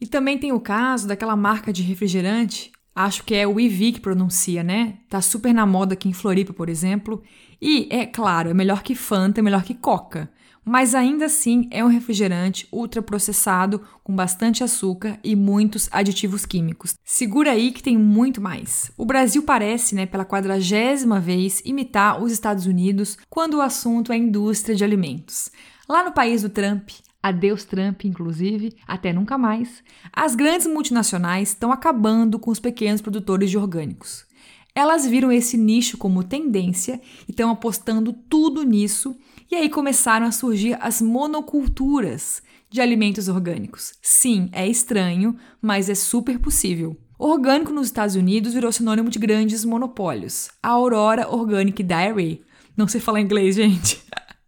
E 0.00 0.06
também 0.06 0.38
tem 0.38 0.52
o 0.52 0.60
caso 0.60 1.06
daquela 1.06 1.36
marca 1.36 1.70
de 1.70 1.82
refrigerante, 1.82 2.72
acho 2.96 3.22
que 3.24 3.34
é 3.34 3.46
o 3.46 3.60
IV 3.60 3.92
que 3.92 4.00
pronuncia, 4.00 4.62
né? 4.62 4.94
Tá 5.10 5.20
super 5.20 5.52
na 5.52 5.66
moda 5.66 5.92
aqui 5.92 6.08
em 6.08 6.14
Floripa, 6.14 6.54
por 6.54 6.70
exemplo. 6.70 7.22
E, 7.60 7.86
é 7.90 8.06
claro, 8.06 8.48
é 8.48 8.54
melhor 8.54 8.82
que 8.82 8.94
Fanta, 8.94 9.40
é 9.40 9.42
melhor 9.42 9.62
que 9.62 9.74
Coca 9.74 10.30
mas 10.68 10.94
ainda 10.94 11.24
assim 11.24 11.66
é 11.70 11.82
um 11.82 11.88
refrigerante 11.88 12.68
ultraprocessado 12.70 13.80
com 14.04 14.14
bastante 14.14 14.62
açúcar 14.62 15.18
e 15.24 15.34
muitos 15.34 15.88
aditivos 15.90 16.44
químicos. 16.44 16.92
Segura 17.02 17.52
aí 17.52 17.72
que 17.72 17.82
tem 17.82 17.96
muito 17.96 18.38
mais. 18.38 18.92
O 18.94 19.06
Brasil 19.06 19.42
parece, 19.42 19.94
né, 19.94 20.04
pela 20.04 20.26
quadragésima 20.26 21.18
vez, 21.18 21.62
imitar 21.64 22.22
os 22.22 22.30
Estados 22.30 22.66
Unidos 22.66 23.16
quando 23.30 23.54
o 23.54 23.62
assunto 23.62 24.12
é 24.12 24.18
indústria 24.18 24.76
de 24.76 24.84
alimentos. 24.84 25.50
Lá 25.88 26.04
no 26.04 26.12
país 26.12 26.42
do 26.42 26.50
Trump, 26.50 26.90
adeus 27.22 27.64
Trump, 27.64 28.04
inclusive, 28.04 28.76
até 28.86 29.10
nunca 29.10 29.38
mais, 29.38 29.82
as 30.12 30.34
grandes 30.34 30.66
multinacionais 30.66 31.48
estão 31.48 31.72
acabando 31.72 32.38
com 32.38 32.50
os 32.50 32.60
pequenos 32.60 33.00
produtores 33.00 33.50
de 33.50 33.56
orgânicos. 33.56 34.26
Elas 34.74 35.06
viram 35.06 35.32
esse 35.32 35.56
nicho 35.56 35.96
como 35.96 36.22
tendência 36.22 37.00
e 37.26 37.30
estão 37.30 37.50
apostando 37.50 38.12
tudo 38.12 38.62
nisso 38.62 39.16
e 39.50 39.54
aí 39.54 39.68
começaram 39.68 40.26
a 40.26 40.32
surgir 40.32 40.76
as 40.80 41.00
monoculturas 41.00 42.42
de 42.70 42.80
alimentos 42.80 43.28
orgânicos. 43.28 43.94
Sim, 44.02 44.48
é 44.52 44.66
estranho, 44.66 45.36
mas 45.60 45.88
é 45.88 45.94
super 45.94 46.38
possível. 46.38 46.96
Orgânico 47.18 47.72
nos 47.72 47.86
Estados 47.86 48.14
Unidos 48.14 48.54
virou 48.54 48.70
sinônimo 48.70 49.08
de 49.08 49.18
grandes 49.18 49.64
monopólios. 49.64 50.50
A 50.62 50.68
Aurora 50.68 51.28
Organic 51.28 51.82
Dairy, 51.82 52.42
não 52.76 52.86
sei 52.86 53.00
falar 53.00 53.20
inglês, 53.20 53.56
gente, 53.56 54.00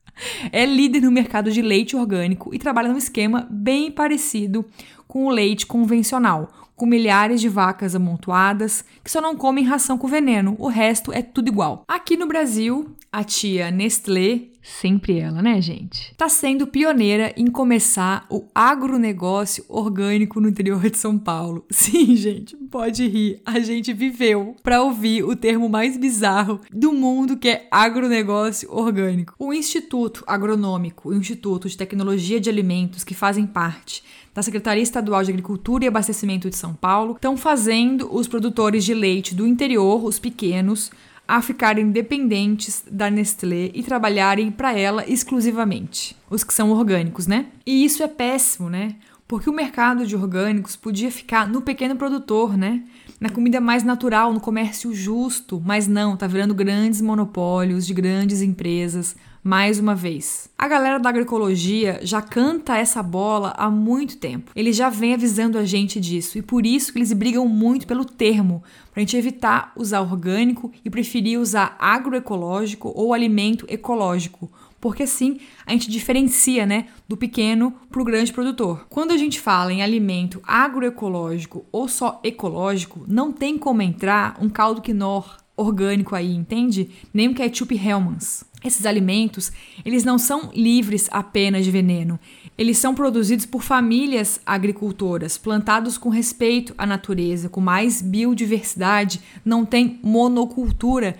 é 0.52 0.64
líder 0.64 1.00
no 1.00 1.10
mercado 1.10 1.50
de 1.50 1.62
leite 1.62 1.96
orgânico 1.96 2.54
e 2.54 2.58
trabalha 2.58 2.88
num 2.88 2.98
esquema 2.98 3.48
bem 3.50 3.90
parecido 3.90 4.64
com 5.08 5.26
o 5.26 5.30
leite 5.30 5.66
convencional, 5.66 6.52
com 6.76 6.86
milhares 6.86 7.40
de 7.40 7.48
vacas 7.48 7.96
amontoadas 7.96 8.84
que 9.02 9.10
só 9.10 9.20
não 9.20 9.34
comem 9.34 9.64
ração 9.64 9.98
com 9.98 10.06
veneno, 10.06 10.54
o 10.58 10.68
resto 10.68 11.12
é 11.12 11.22
tudo 11.22 11.48
igual. 11.48 11.84
Aqui 11.88 12.16
no 12.16 12.28
Brasil, 12.28 12.94
a 13.10 13.24
tia 13.24 13.70
Nestlé 13.72 14.49
sempre 14.62 15.18
ela, 15.18 15.42
né, 15.42 15.60
gente? 15.60 16.14
Tá 16.16 16.28
sendo 16.28 16.66
pioneira 16.66 17.32
em 17.36 17.46
começar 17.46 18.26
o 18.30 18.44
agronegócio 18.54 19.64
orgânico 19.68 20.40
no 20.40 20.48
interior 20.48 20.88
de 20.88 20.96
São 20.96 21.18
Paulo. 21.18 21.64
Sim, 21.70 22.16
gente, 22.16 22.56
pode 22.56 23.06
rir. 23.06 23.40
A 23.44 23.60
gente 23.60 23.92
viveu 23.92 24.56
para 24.62 24.82
ouvir 24.82 25.24
o 25.24 25.36
termo 25.36 25.68
mais 25.68 25.96
bizarro 25.96 26.60
do 26.72 26.92
mundo 26.92 27.36
que 27.36 27.48
é 27.48 27.68
agronegócio 27.70 28.72
orgânico. 28.72 29.34
O 29.38 29.52
Instituto 29.52 30.24
Agronômico 30.26 31.10
o 31.10 31.14
Instituto 31.14 31.68
de 31.68 31.76
Tecnologia 31.76 32.40
de 32.40 32.48
Alimentos 32.48 33.04
que 33.04 33.14
fazem 33.14 33.46
parte 33.46 34.02
da 34.34 34.42
Secretaria 34.42 34.82
Estadual 34.82 35.22
de 35.24 35.30
Agricultura 35.30 35.84
e 35.84 35.88
Abastecimento 35.88 36.48
de 36.48 36.56
São 36.56 36.72
Paulo 36.74 37.14
estão 37.14 37.36
fazendo 37.36 38.14
os 38.14 38.28
produtores 38.28 38.84
de 38.84 38.94
leite 38.94 39.34
do 39.34 39.46
interior, 39.46 40.04
os 40.04 40.18
pequenos, 40.18 40.90
a 41.30 41.40
ficarem 41.40 41.92
dependentes 41.92 42.82
da 42.90 43.08
Nestlé 43.08 43.70
e 43.72 43.84
trabalharem 43.84 44.50
para 44.50 44.76
ela 44.76 45.08
exclusivamente, 45.08 46.16
os 46.28 46.42
que 46.42 46.52
são 46.52 46.72
orgânicos, 46.72 47.28
né? 47.28 47.46
E 47.64 47.84
isso 47.84 48.02
é 48.02 48.08
péssimo, 48.08 48.68
né? 48.68 48.96
Porque 49.28 49.48
o 49.48 49.52
mercado 49.52 50.04
de 50.04 50.16
orgânicos 50.16 50.74
podia 50.74 51.08
ficar 51.08 51.46
no 51.46 51.62
pequeno 51.62 51.94
produtor, 51.94 52.56
né? 52.56 52.82
Na 53.20 53.28
comida 53.28 53.60
mais 53.60 53.84
natural, 53.84 54.32
no 54.32 54.40
comércio 54.40 54.92
justo, 54.92 55.62
mas 55.64 55.86
não, 55.86 56.16
tá 56.16 56.26
virando 56.26 56.52
grandes 56.52 57.00
monopólios 57.00 57.86
de 57.86 57.94
grandes 57.94 58.42
empresas, 58.42 59.14
mais 59.42 59.78
uma 59.78 59.94
vez. 59.94 60.50
A 60.56 60.68
galera 60.68 60.98
da 60.98 61.08
agroecologia 61.08 62.00
já 62.02 62.20
canta 62.20 62.76
essa 62.76 63.02
bola 63.02 63.54
há 63.56 63.70
muito 63.70 64.18
tempo. 64.18 64.52
Eles 64.54 64.76
já 64.76 64.90
vêm 64.90 65.14
avisando 65.14 65.56
a 65.56 65.64
gente 65.64 65.98
disso 65.98 66.36
e 66.36 66.42
por 66.42 66.66
isso 66.66 66.92
que 66.92 66.98
eles 66.98 67.12
brigam 67.12 67.48
muito 67.48 67.86
pelo 67.86 68.04
termo, 68.04 68.62
para 68.90 69.00
a 69.00 69.04
gente 69.04 69.16
evitar 69.16 69.72
usar 69.76 70.00
orgânico 70.00 70.70
e 70.84 70.90
preferir 70.90 71.40
usar 71.40 71.76
agroecológico 71.78 72.92
ou 72.94 73.14
alimento 73.14 73.64
ecológico, 73.68 74.50
porque 74.78 75.04
assim 75.04 75.38
a 75.64 75.72
gente 75.72 75.90
diferencia, 75.90 76.66
né, 76.66 76.88
do 77.08 77.16
pequeno 77.16 77.72
para 77.90 78.02
o 78.02 78.04
grande 78.04 78.32
produtor. 78.32 78.86
Quando 78.90 79.12
a 79.12 79.16
gente 79.16 79.40
fala 79.40 79.72
em 79.72 79.82
alimento 79.82 80.42
agroecológico 80.46 81.64
ou 81.72 81.88
só 81.88 82.20
ecológico, 82.22 83.04
não 83.08 83.32
tem 83.32 83.56
como 83.56 83.80
entrar 83.80 84.36
um 84.40 84.48
caldo 84.48 84.82
quinor 84.82 85.38
orgânico 85.56 86.14
aí, 86.14 86.34
entende? 86.34 86.90
Nem 87.12 87.28
um 87.28 87.34
ketchup 87.34 87.74
Hellmann's. 87.76 88.49
Esses 88.62 88.84
alimentos, 88.84 89.50
eles 89.84 90.04
não 90.04 90.18
são 90.18 90.50
livres 90.54 91.08
apenas 91.10 91.64
de 91.64 91.70
veneno. 91.70 92.20
Eles 92.58 92.76
são 92.76 92.94
produzidos 92.94 93.46
por 93.46 93.62
famílias 93.62 94.38
agricultoras, 94.44 95.38
plantados 95.38 95.96
com 95.96 96.10
respeito 96.10 96.74
à 96.76 96.84
natureza, 96.84 97.48
com 97.48 97.60
mais 97.60 98.02
biodiversidade, 98.02 99.20
não 99.44 99.64
tem 99.64 99.98
monocultura 100.02 101.16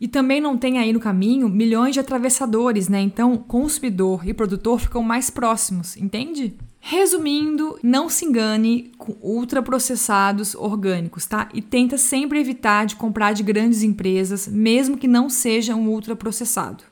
e 0.00 0.08
também 0.08 0.40
não 0.40 0.56
tem 0.56 0.78
aí 0.78 0.92
no 0.92 0.98
caminho 0.98 1.48
milhões 1.48 1.94
de 1.94 2.00
atravessadores, 2.00 2.88
né? 2.88 3.00
Então, 3.00 3.36
consumidor 3.36 4.26
e 4.26 4.34
produtor 4.34 4.80
ficam 4.80 5.02
mais 5.02 5.30
próximos, 5.30 5.96
entende? 5.96 6.56
Resumindo, 6.80 7.78
não 7.82 8.08
se 8.08 8.24
engane 8.24 8.90
com 8.96 9.14
ultraprocessados 9.20 10.54
orgânicos, 10.54 11.26
tá? 11.26 11.48
E 11.52 11.60
tenta 11.60 11.98
sempre 11.98 12.40
evitar 12.40 12.86
de 12.86 12.96
comprar 12.96 13.32
de 13.32 13.42
grandes 13.42 13.82
empresas, 13.82 14.48
mesmo 14.48 14.96
que 14.96 15.06
não 15.06 15.28
seja 15.28 15.76
um 15.76 15.88
ultraprocessado. 15.88 16.89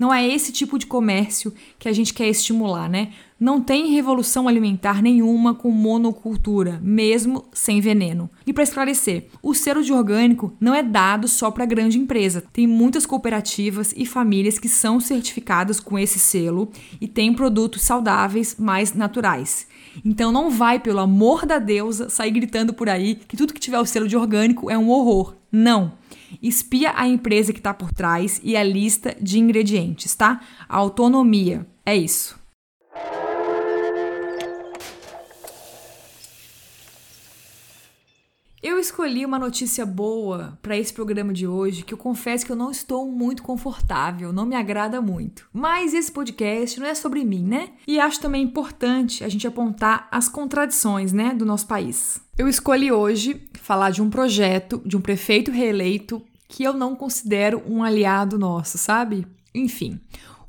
Não 0.00 0.14
é 0.14 0.26
esse 0.26 0.50
tipo 0.50 0.78
de 0.78 0.86
comércio 0.86 1.52
que 1.78 1.86
a 1.86 1.92
gente 1.92 2.14
quer 2.14 2.26
estimular, 2.26 2.88
né? 2.88 3.10
Não 3.38 3.60
tem 3.60 3.92
revolução 3.92 4.48
alimentar 4.48 5.02
nenhuma 5.02 5.54
com 5.54 5.70
monocultura, 5.70 6.80
mesmo 6.82 7.44
sem 7.52 7.82
veneno. 7.82 8.30
E 8.46 8.52
para 8.54 8.62
esclarecer, 8.62 9.26
o 9.42 9.52
selo 9.52 9.82
de 9.82 9.92
orgânico 9.92 10.54
não 10.58 10.74
é 10.74 10.82
dado 10.82 11.28
só 11.28 11.50
para 11.50 11.66
grande 11.66 11.98
empresa. 11.98 12.42
Tem 12.50 12.66
muitas 12.66 13.04
cooperativas 13.04 13.92
e 13.94 14.06
famílias 14.06 14.58
que 14.58 14.70
são 14.70 14.98
certificadas 15.00 15.78
com 15.78 15.98
esse 15.98 16.18
selo 16.18 16.70
e 16.98 17.06
têm 17.06 17.34
produtos 17.34 17.82
saudáveis 17.82 18.56
mais 18.58 18.94
naturais. 18.94 19.66
Então 20.02 20.32
não 20.32 20.48
vai, 20.48 20.80
pelo 20.80 21.00
amor 21.00 21.44
da 21.44 21.58
deusa, 21.58 22.08
sair 22.08 22.30
gritando 22.30 22.72
por 22.72 22.88
aí 22.88 23.16
que 23.28 23.36
tudo 23.36 23.52
que 23.52 23.60
tiver 23.60 23.78
o 23.78 23.84
selo 23.84 24.08
de 24.08 24.16
orgânico 24.16 24.70
é 24.70 24.78
um 24.78 24.88
horror. 24.88 25.34
Não. 25.52 25.92
Espia 26.42 26.92
a 26.94 27.06
empresa 27.06 27.52
que 27.52 27.60
está 27.60 27.74
por 27.74 27.92
trás 27.92 28.40
e 28.42 28.56
a 28.56 28.62
lista 28.62 29.16
de 29.20 29.38
ingredientes, 29.38 30.14
tá? 30.14 30.40
A 30.68 30.76
autonomia. 30.76 31.66
É 31.84 31.96
isso. 31.96 32.40
Eu 38.62 38.78
escolhi 38.78 39.24
uma 39.24 39.38
notícia 39.38 39.86
boa 39.86 40.58
para 40.60 40.76
esse 40.76 40.92
programa 40.92 41.32
de 41.32 41.46
hoje 41.46 41.82
que 41.82 41.94
eu 41.94 41.98
confesso 41.98 42.44
que 42.44 42.52
eu 42.52 42.56
não 42.56 42.70
estou 42.70 43.10
muito 43.10 43.42
confortável, 43.42 44.34
não 44.34 44.44
me 44.44 44.54
agrada 44.54 45.00
muito. 45.00 45.48
Mas 45.50 45.94
esse 45.94 46.12
podcast 46.12 46.78
não 46.78 46.86
é 46.86 46.94
sobre 46.94 47.24
mim, 47.24 47.42
né? 47.42 47.70
E 47.86 47.98
acho 47.98 48.20
também 48.20 48.42
importante 48.42 49.24
a 49.24 49.30
gente 49.30 49.46
apontar 49.46 50.06
as 50.10 50.28
contradições, 50.28 51.10
né, 51.10 51.32
do 51.34 51.46
nosso 51.46 51.66
país. 51.66 52.20
Eu 52.36 52.46
escolhi 52.48 52.92
hoje 52.92 53.48
falar 53.70 53.90
de 53.90 54.02
um 54.02 54.10
projeto 54.10 54.82
de 54.84 54.96
um 54.96 55.00
prefeito 55.00 55.52
reeleito 55.52 56.20
que 56.48 56.64
eu 56.64 56.72
não 56.72 56.96
considero 56.96 57.62
um 57.68 57.84
aliado 57.84 58.36
nosso, 58.36 58.76
sabe? 58.76 59.24
Enfim, 59.54 60.00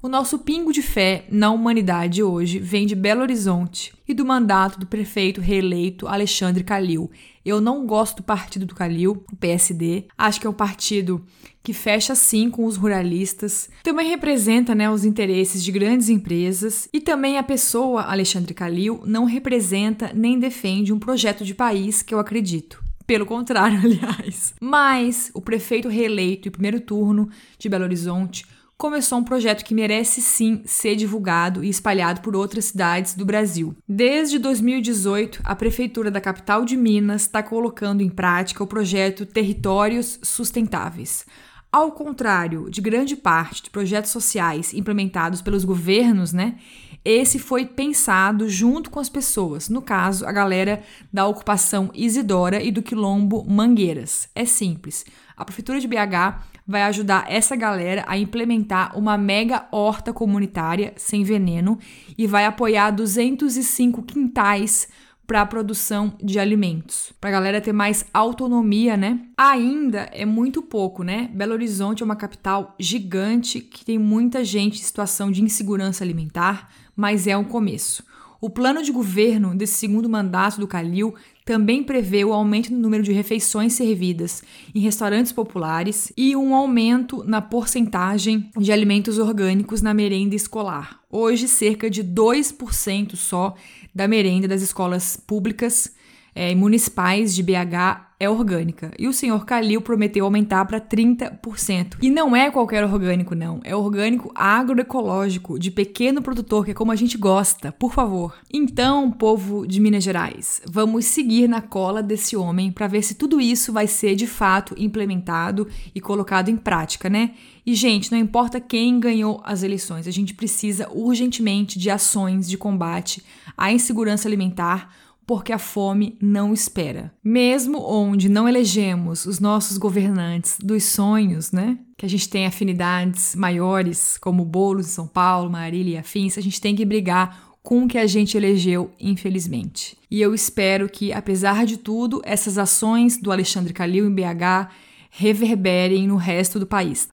o 0.01 0.09
nosso 0.09 0.39
pingo 0.39 0.73
de 0.73 0.81
fé 0.81 1.25
na 1.29 1.51
humanidade 1.51 2.23
hoje 2.23 2.57
vem 2.57 2.87
de 2.87 2.95
Belo 2.95 3.21
Horizonte 3.21 3.93
e 4.07 4.13
do 4.15 4.25
mandato 4.25 4.79
do 4.79 4.87
prefeito 4.87 5.39
reeleito 5.39 6.07
Alexandre 6.07 6.63
Calil. 6.63 7.11
Eu 7.45 7.61
não 7.61 7.85
gosto 7.85 8.17
do 8.17 8.23
partido 8.23 8.65
do 8.65 8.73
Calil, 8.73 9.23
o 9.31 9.35
PSD. 9.35 10.05
Acho 10.17 10.41
que 10.41 10.47
é 10.47 10.49
um 10.49 10.53
partido 10.53 11.23
que 11.61 11.73
fecha 11.73 12.15
sim 12.15 12.49
com 12.49 12.65
os 12.65 12.75
ruralistas. 12.75 13.69
Também 13.83 14.09
representa 14.09 14.73
né, 14.73 14.89
os 14.89 15.05
interesses 15.05 15.63
de 15.63 15.71
grandes 15.71 16.09
empresas. 16.09 16.89
E 16.91 16.99
também 16.99 17.37
a 17.37 17.43
pessoa, 17.43 18.01
Alexandre 18.01 18.55
Calil, 18.55 19.03
não 19.05 19.25
representa 19.25 20.11
nem 20.11 20.39
defende 20.39 20.91
um 20.91 20.97
projeto 20.97 21.45
de 21.45 21.53
país 21.53 22.01
que 22.01 22.15
eu 22.15 22.17
acredito. 22.17 22.80
Pelo 23.11 23.25
contrário, 23.25 23.77
aliás. 23.83 24.53
Mas 24.61 25.31
o 25.33 25.41
prefeito 25.41 25.89
reeleito 25.89 26.47
em 26.47 26.51
primeiro 26.51 26.79
turno 26.79 27.29
de 27.59 27.67
Belo 27.67 27.83
Horizonte 27.83 28.45
começou 28.77 29.19
um 29.19 29.23
projeto 29.25 29.65
que 29.65 29.75
merece 29.75 30.21
sim 30.21 30.61
ser 30.65 30.95
divulgado 30.95 31.61
e 31.61 31.67
espalhado 31.67 32.21
por 32.21 32.37
outras 32.37 32.63
cidades 32.63 33.13
do 33.13 33.25
Brasil. 33.25 33.75
Desde 33.85 34.39
2018, 34.39 35.41
a 35.43 35.53
Prefeitura 35.53 36.09
da 36.09 36.21
capital 36.21 36.63
de 36.63 36.77
Minas 36.77 37.23
está 37.23 37.43
colocando 37.43 38.01
em 38.01 38.09
prática 38.09 38.63
o 38.63 38.67
projeto 38.67 39.25
Territórios 39.25 40.17
Sustentáveis. 40.23 41.25
Ao 41.69 41.91
contrário 41.91 42.69
de 42.69 42.79
grande 42.79 43.17
parte 43.17 43.63
de 43.63 43.69
projetos 43.71 44.11
sociais 44.11 44.73
implementados 44.73 45.41
pelos 45.41 45.65
governos, 45.65 46.31
né? 46.31 46.55
Esse 47.03 47.39
foi 47.39 47.65
pensado 47.65 48.47
junto 48.47 48.91
com 48.91 48.99
as 48.99 49.09
pessoas, 49.09 49.69
no 49.69 49.81
caso, 49.81 50.25
a 50.25 50.31
galera 50.31 50.83
da 51.11 51.25
ocupação 51.25 51.89
Isidora 51.95 52.61
e 52.61 52.71
do 52.71 52.83
quilombo 52.83 53.43
Mangueiras. 53.43 54.29
É 54.35 54.45
simples. 54.45 55.03
A 55.35 55.43
prefeitura 55.43 55.79
de 55.79 55.87
BH 55.87 56.43
vai 56.67 56.83
ajudar 56.83 57.25
essa 57.27 57.55
galera 57.55 58.03
a 58.07 58.17
implementar 58.17 58.95
uma 58.95 59.17
mega 59.17 59.67
horta 59.71 60.13
comunitária 60.13 60.93
sem 60.95 61.23
veneno 61.23 61.79
e 62.15 62.27
vai 62.27 62.45
apoiar 62.45 62.91
205 62.91 64.03
quintais 64.03 64.87
para 65.25 65.41
a 65.41 65.45
produção 65.45 66.13
de 66.21 66.39
alimentos, 66.39 67.13
para 67.21 67.29
a 67.29 67.33
galera 67.33 67.61
ter 67.61 67.71
mais 67.71 68.05
autonomia, 68.13 68.97
né? 68.97 69.21
Ainda 69.37 70.09
é 70.11 70.25
muito 70.25 70.61
pouco, 70.61 71.03
né? 71.03 71.29
Belo 71.33 71.53
Horizonte 71.53 72.03
é 72.03 72.05
uma 72.05 72.15
capital 72.15 72.75
gigante 72.79 73.61
que 73.61 73.85
tem 73.85 73.97
muita 73.97 74.43
gente 74.43 74.79
em 74.79 74.83
situação 74.83 75.31
de 75.31 75.41
insegurança 75.41 76.03
alimentar, 76.03 76.69
mas 76.95 77.27
é 77.27 77.37
um 77.37 77.43
começo. 77.43 78.03
O 78.41 78.49
plano 78.49 78.81
de 78.81 78.91
governo 78.91 79.53
desse 79.53 79.73
segundo 79.73 80.09
mandato 80.09 80.59
do 80.59 80.67
Calil 80.67 81.13
também 81.45 81.83
prevê 81.83 82.25
o 82.25 82.33
aumento 82.33 82.73
no 82.73 82.79
número 82.79 83.03
de 83.03 83.11
refeições 83.11 83.73
servidas 83.73 84.41
em 84.73 84.79
restaurantes 84.79 85.31
populares 85.31 86.11
e 86.17 86.35
um 86.35 86.55
aumento 86.55 87.23
na 87.23 87.39
porcentagem 87.39 88.49
de 88.57 88.71
alimentos 88.71 89.19
orgânicos 89.19 89.83
na 89.83 89.93
merenda 89.93 90.35
escolar. 90.35 91.01
Hoje, 91.07 91.47
cerca 91.47 91.87
de 91.87 92.03
2% 92.03 93.15
só 93.15 93.53
da 93.93 94.07
merenda 94.07 94.47
das 94.47 94.61
escolas 94.61 95.15
públicas 95.15 95.93
é, 96.33 96.55
municipais 96.55 97.35
de 97.35 97.43
BH 97.43 98.10
é 98.21 98.29
orgânica. 98.29 98.91
E 98.99 99.07
o 99.07 99.13
senhor 99.13 99.43
Calil 99.45 99.81
prometeu 99.81 100.25
aumentar 100.25 100.63
para 100.65 100.79
30%. 100.79 101.97
E 101.99 102.09
não 102.11 102.35
é 102.35 102.51
qualquer 102.51 102.83
orgânico, 102.83 103.33
não. 103.33 103.59
É 103.63 103.75
orgânico 103.75 104.31
agroecológico, 104.35 105.57
de 105.57 105.71
pequeno 105.71 106.21
produtor, 106.21 106.63
que 106.63 106.69
é 106.69 106.73
como 106.75 106.91
a 106.91 106.95
gente 106.95 107.17
gosta, 107.17 107.71
por 107.71 107.91
favor. 107.91 108.35
Então, 108.53 109.11
povo 109.11 109.65
de 109.65 109.79
Minas 109.79 110.03
Gerais, 110.03 110.61
vamos 110.67 111.05
seguir 111.05 111.49
na 111.49 111.61
cola 111.61 112.03
desse 112.03 112.37
homem 112.37 112.71
para 112.71 112.85
ver 112.85 113.01
se 113.01 113.15
tudo 113.15 113.41
isso 113.41 113.73
vai 113.73 113.87
ser 113.87 114.15
de 114.15 114.27
fato 114.27 114.75
implementado 114.77 115.67
e 115.95 115.99
colocado 115.99 116.49
em 116.49 116.57
prática, 116.57 117.09
né? 117.09 117.31
E, 117.65 117.73
gente, 117.73 118.11
não 118.11 118.19
importa 118.19 118.59
quem 118.59 118.99
ganhou 118.99 119.41
as 119.43 119.63
eleições, 119.63 120.07
a 120.07 120.11
gente 120.11 120.35
precisa 120.35 120.87
urgentemente 120.91 121.79
de 121.79 121.89
ações 121.89 122.47
de 122.47 122.57
combate 122.57 123.23
à 123.57 123.71
insegurança 123.71 124.27
alimentar 124.27 124.93
porque 125.25 125.53
a 125.53 125.57
fome 125.57 126.17
não 126.21 126.53
espera. 126.53 127.13
Mesmo 127.23 127.79
onde 127.79 128.27
não 128.27 128.47
elegemos 128.47 129.25
os 129.25 129.39
nossos 129.39 129.77
governantes 129.77 130.57
dos 130.61 130.83
sonhos, 130.83 131.51
né? 131.51 131.77
Que 131.97 132.05
a 132.05 132.09
gente 132.09 132.29
tem 132.29 132.45
afinidades 132.45 133.35
maiores, 133.35 134.17
como 134.17 134.45
Boulos 134.45 134.87
em 134.87 134.91
São 134.91 135.07
Paulo, 135.07 135.49
Marília 135.49 135.95
e 135.95 135.97
afins, 135.97 136.37
a 136.37 136.41
gente 136.41 136.59
tem 136.59 136.75
que 136.75 136.85
brigar 136.85 137.51
com 137.63 137.83
o 137.83 137.87
que 137.87 137.97
a 137.97 138.07
gente 138.07 138.35
elegeu, 138.35 138.91
infelizmente. 138.99 139.97
E 140.09 140.19
eu 140.19 140.33
espero 140.33 140.89
que, 140.89 141.13
apesar 141.13 141.65
de 141.65 141.77
tudo, 141.77 142.21
essas 142.25 142.57
ações 142.57 143.17
do 143.17 143.31
Alexandre 143.31 143.73
Calil 143.73 144.07
em 144.07 144.13
BH 144.13 144.71
reverberem 145.11 146.07
no 146.07 146.15
resto 146.15 146.59
do 146.59 146.65
país. 146.65 147.07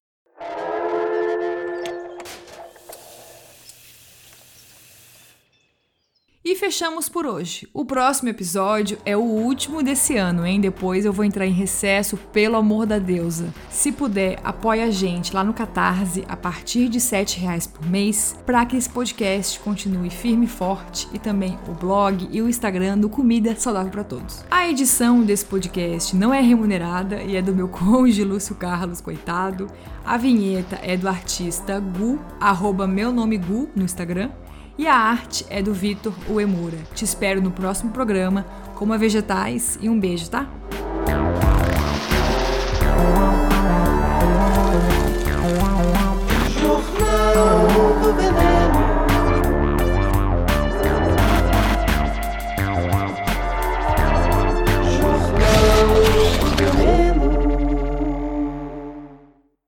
E 6.51 6.57
fechamos 6.57 7.11
por 7.11 7.27
hoje. 7.27 7.69
O 7.75 7.85
próximo 7.85 8.31
episódio 8.31 8.97
é 9.05 9.15
o 9.15 9.21
último 9.21 9.83
desse 9.83 10.17
ano, 10.17 10.47
hein? 10.47 10.59
Depois 10.59 11.05
eu 11.05 11.13
vou 11.13 11.23
entrar 11.23 11.47
em 11.47 11.53
recesso, 11.53 12.17
pelo 12.17 12.57
amor 12.57 12.87
da 12.87 12.99
deusa. 12.99 13.53
Se 13.69 13.93
puder, 13.93 14.41
apoie 14.43 14.83
a 14.83 14.91
gente 14.91 15.35
lá 15.35 15.45
no 15.45 15.53
Catarse 15.53 16.25
a 16.27 16.39
partir 16.39 16.89
de 16.89 17.01
R$ 17.01 17.27
reais 17.37 17.67
por 17.67 17.85
mês 17.87 18.35
para 18.47 18.65
que 18.65 18.79
esse 18.79 18.89
podcast 18.89 19.61
continue 19.61 20.09
firme 20.09 20.47
e 20.47 20.49
forte 20.49 21.07
e 21.13 21.19
também 21.19 21.59
o 21.69 21.73
blog 21.73 22.27
e 22.33 22.41
o 22.41 22.49
Instagram 22.49 22.97
do 22.97 23.11
Comida 23.11 23.55
Saudável 23.55 23.91
para 23.91 24.05
Todos. 24.05 24.43
A 24.51 24.67
edição 24.67 25.21
desse 25.21 25.45
podcast 25.45 26.17
não 26.17 26.33
é 26.33 26.41
remunerada 26.41 27.23
e 27.23 27.37
é 27.37 27.43
do 27.43 27.55
meu 27.55 27.69
cônjuge 27.69 28.25
Lúcio 28.25 28.55
Carlos, 28.55 29.03
coitado. 29.03 29.67
A 30.03 30.17
vinheta 30.17 30.79
é 30.81 30.97
do 30.97 31.09
artista 31.09 31.79
Gu, 31.79 32.19
arroba 32.41 32.87
meu 32.87 33.13
nome 33.13 33.37
Gu 33.37 33.69
no 33.77 33.85
Instagram. 33.85 34.31
E 34.79 34.87
a 34.87 34.95
arte 34.95 35.45
é 35.51 35.61
do 35.61 35.75
Vitor 35.75 36.15
Uemura. 36.29 36.79
Te 36.95 37.05
espero 37.05 37.43
no 37.43 37.51
próximo 37.51 37.91
programa. 37.91 38.47
Coma 38.77 38.97
vegetais 38.97 39.77
e 39.83 39.89
um 39.89 39.99
beijo, 39.99 40.31
tá? 40.31 40.49